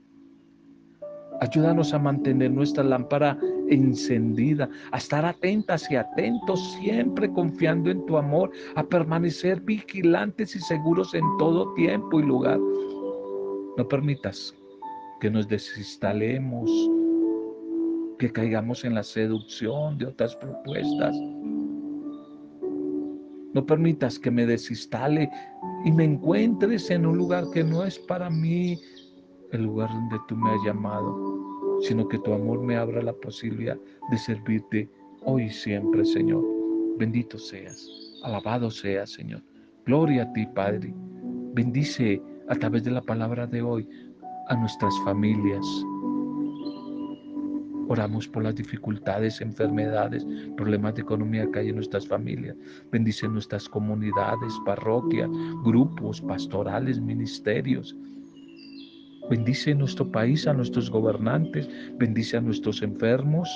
Ayúdanos 1.41 1.93
a 1.93 1.99
mantener 1.99 2.51
nuestra 2.51 2.83
lámpara 2.83 3.37
encendida, 3.69 4.69
a 4.91 4.97
estar 4.97 5.25
atentas 5.25 5.89
y 5.91 5.95
atentos, 5.95 6.73
siempre 6.79 7.31
confiando 7.31 7.89
en 7.89 8.05
tu 8.05 8.17
amor, 8.17 8.51
a 8.75 8.83
permanecer 8.83 9.61
vigilantes 9.61 10.55
y 10.55 10.59
seguros 10.59 11.13
en 11.13 11.23
todo 11.37 11.73
tiempo 11.73 12.19
y 12.19 12.23
lugar. 12.23 12.59
No 13.77 13.87
permitas 13.87 14.55
que 15.19 15.29
nos 15.29 15.47
desinstalemos, 15.47 16.69
que 18.19 18.31
caigamos 18.31 18.83
en 18.83 18.95
la 18.95 19.03
seducción 19.03 19.97
de 19.97 20.07
otras 20.07 20.35
propuestas. 20.35 21.15
No 23.53 23.65
permitas 23.65 24.19
que 24.19 24.29
me 24.29 24.45
desinstale 24.45 25.29
y 25.85 25.91
me 25.91 26.03
encuentres 26.03 26.89
en 26.91 27.05
un 27.05 27.17
lugar 27.17 27.45
que 27.53 27.63
no 27.63 27.83
es 27.83 27.97
para 27.99 28.29
mí 28.29 28.79
el 29.51 29.63
lugar 29.63 29.89
donde 29.89 30.17
tú 30.27 30.35
me 30.35 30.51
has 30.51 30.63
llamado 30.63 31.36
sino 31.81 32.07
que 32.07 32.19
tu 32.19 32.33
amor 32.33 32.61
me 32.61 32.75
abra 32.75 33.01
la 33.01 33.13
posibilidad 33.13 33.77
de 34.09 34.17
servirte 34.17 34.89
hoy 35.23 35.43
y 35.43 35.49
siempre, 35.49 36.05
Señor. 36.05 36.43
Bendito 36.97 37.37
seas, 37.37 37.87
alabado 38.23 38.71
seas, 38.71 39.11
Señor. 39.11 39.41
Gloria 39.85 40.23
a 40.23 40.33
ti, 40.33 40.45
Padre. 40.47 40.93
Bendice 41.53 42.21
a 42.49 42.55
través 42.55 42.83
de 42.83 42.91
la 42.91 43.01
palabra 43.01 43.47
de 43.47 43.61
hoy 43.61 43.87
a 44.47 44.55
nuestras 44.55 44.93
familias. 45.03 45.65
Oramos 47.89 48.27
por 48.27 48.43
las 48.43 48.55
dificultades, 48.55 49.39
enfermedades, 49.39 50.25
problemas 50.57 50.95
de 50.95 51.01
economía 51.01 51.49
que 51.51 51.59
hay 51.59 51.69
en 51.69 51.75
nuestras 51.75 52.05
familias. 52.05 52.55
Bendice 52.91 53.27
nuestras 53.29 53.69
comunidades, 53.69 54.53
parroquias, 54.65 55.29
grupos, 55.63 56.21
pastorales, 56.21 56.99
ministerios. 56.99 57.95
Bendice 59.29 59.75
nuestro 59.75 60.09
país, 60.09 60.47
a 60.47 60.53
nuestros 60.53 60.89
gobernantes, 60.89 61.69
bendice 61.97 62.37
a 62.37 62.41
nuestros 62.41 62.81
enfermos. 62.81 63.49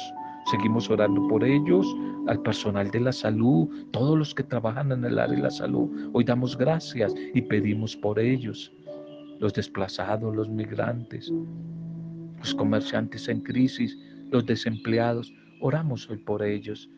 Seguimos 0.51 0.89
orando 0.89 1.25
por 1.29 1.45
ellos, 1.45 1.87
al 2.27 2.41
personal 2.41 2.91
de 2.91 2.99
la 2.99 3.13
salud, 3.13 3.69
todos 3.91 4.17
los 4.17 4.35
que 4.35 4.43
trabajan 4.43 4.91
en 4.91 5.05
el 5.05 5.17
área 5.17 5.35
de 5.35 5.43
la 5.43 5.49
salud. 5.49 6.09
Hoy 6.13 6.25
damos 6.25 6.57
gracias 6.57 7.13
y 7.33 7.41
pedimos 7.41 7.95
por 7.95 8.19
ellos, 8.19 8.71
los 9.39 9.53
desplazados, 9.53 10.35
los 10.35 10.49
migrantes, 10.49 11.31
los 12.39 12.53
comerciantes 12.55 13.29
en 13.29 13.39
crisis, 13.41 13.97
los 14.29 14.45
desempleados. 14.45 15.33
Oramos 15.61 16.09
hoy 16.09 16.17
por 16.17 16.43
ellos. 16.43 16.89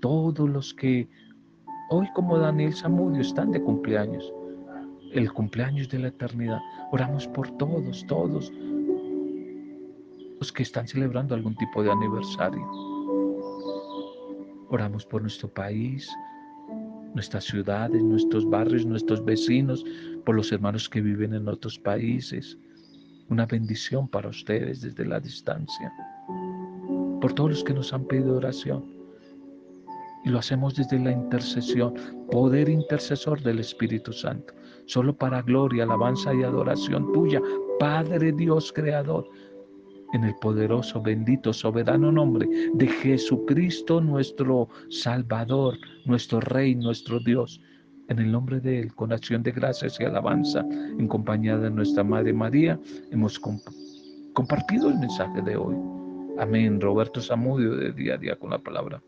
Todos 0.00 0.48
los 0.48 0.72
que 0.72 1.06
hoy 1.90 2.08
como 2.14 2.38
Daniel 2.38 2.74
Zamudio 2.74 3.20
están 3.20 3.50
de 3.50 3.60
cumpleaños. 3.60 4.32
El 5.12 5.32
cumpleaños 5.32 5.88
de 5.88 5.98
la 5.98 6.08
eternidad. 6.08 6.60
Oramos 6.90 7.26
por 7.28 7.50
todos, 7.58 8.06
todos 8.06 8.52
los 10.38 10.52
que 10.52 10.62
están 10.62 10.88
celebrando 10.88 11.34
algún 11.34 11.54
tipo 11.56 11.82
de 11.82 11.90
aniversario. 11.90 12.66
Oramos 14.68 15.04
por 15.06 15.22
nuestro 15.22 15.48
país, 15.48 16.10
nuestras 17.14 17.44
ciudades, 17.44 18.02
nuestros 18.02 18.48
barrios, 18.48 18.86
nuestros 18.86 19.24
vecinos, 19.24 19.84
por 20.24 20.34
los 20.34 20.50
hermanos 20.50 20.88
que 20.88 21.00
viven 21.00 21.34
en 21.34 21.46
otros 21.46 21.78
países. 21.78 22.58
Una 23.28 23.46
bendición 23.46 24.08
para 24.08 24.28
ustedes 24.28 24.80
desde 24.80 25.04
la 25.04 25.20
distancia 25.20 25.92
por 27.22 27.32
todos 27.32 27.50
los 27.50 27.64
que 27.64 27.72
nos 27.72 27.92
han 27.92 28.04
pedido 28.04 28.36
oración. 28.36 28.84
Y 30.24 30.30
lo 30.30 30.40
hacemos 30.40 30.74
desde 30.74 30.98
la 30.98 31.12
intercesión, 31.12 31.94
poder 32.30 32.68
intercesor 32.68 33.40
del 33.42 33.60
Espíritu 33.60 34.12
Santo, 34.12 34.52
solo 34.92 35.16
para 35.16 35.40
gloria, 35.40 35.84
alabanza 35.84 36.34
y 36.34 36.42
adoración 36.42 37.10
tuya, 37.12 37.40
Padre 37.78 38.30
Dios 38.32 38.70
Creador, 38.74 39.26
en 40.12 40.24
el 40.24 40.34
poderoso, 40.36 41.00
bendito, 41.00 41.54
soberano 41.54 42.12
nombre 42.12 42.46
de 42.74 42.86
Jesucristo 42.86 44.02
nuestro 44.02 44.68
Salvador, 44.90 45.78
nuestro 46.04 46.40
Rey, 46.40 46.74
nuestro 46.74 47.18
Dios. 47.20 47.58
En 48.08 48.18
el 48.18 48.30
nombre 48.30 48.60
de 48.60 48.80
Él, 48.80 48.94
con 48.94 49.12
acción 49.12 49.42
de 49.42 49.52
gracias 49.52 49.98
y 49.98 50.04
alabanza, 50.04 50.60
en 50.98 51.08
compañía 51.08 51.56
de 51.56 51.70
nuestra 51.70 52.04
Madre 52.04 52.34
María, 52.34 52.78
hemos 53.10 53.40
compartido 54.34 54.90
el 54.90 54.98
mensaje 54.98 55.40
de 55.40 55.56
hoy. 55.56 55.76
Amén. 56.38 56.78
Roberto 56.78 57.22
Zamudio 57.22 57.76
de 57.76 57.92
día 57.92 58.14
a 58.14 58.18
día 58.18 58.36
con 58.36 58.50
la 58.50 58.58
palabra. 58.58 59.02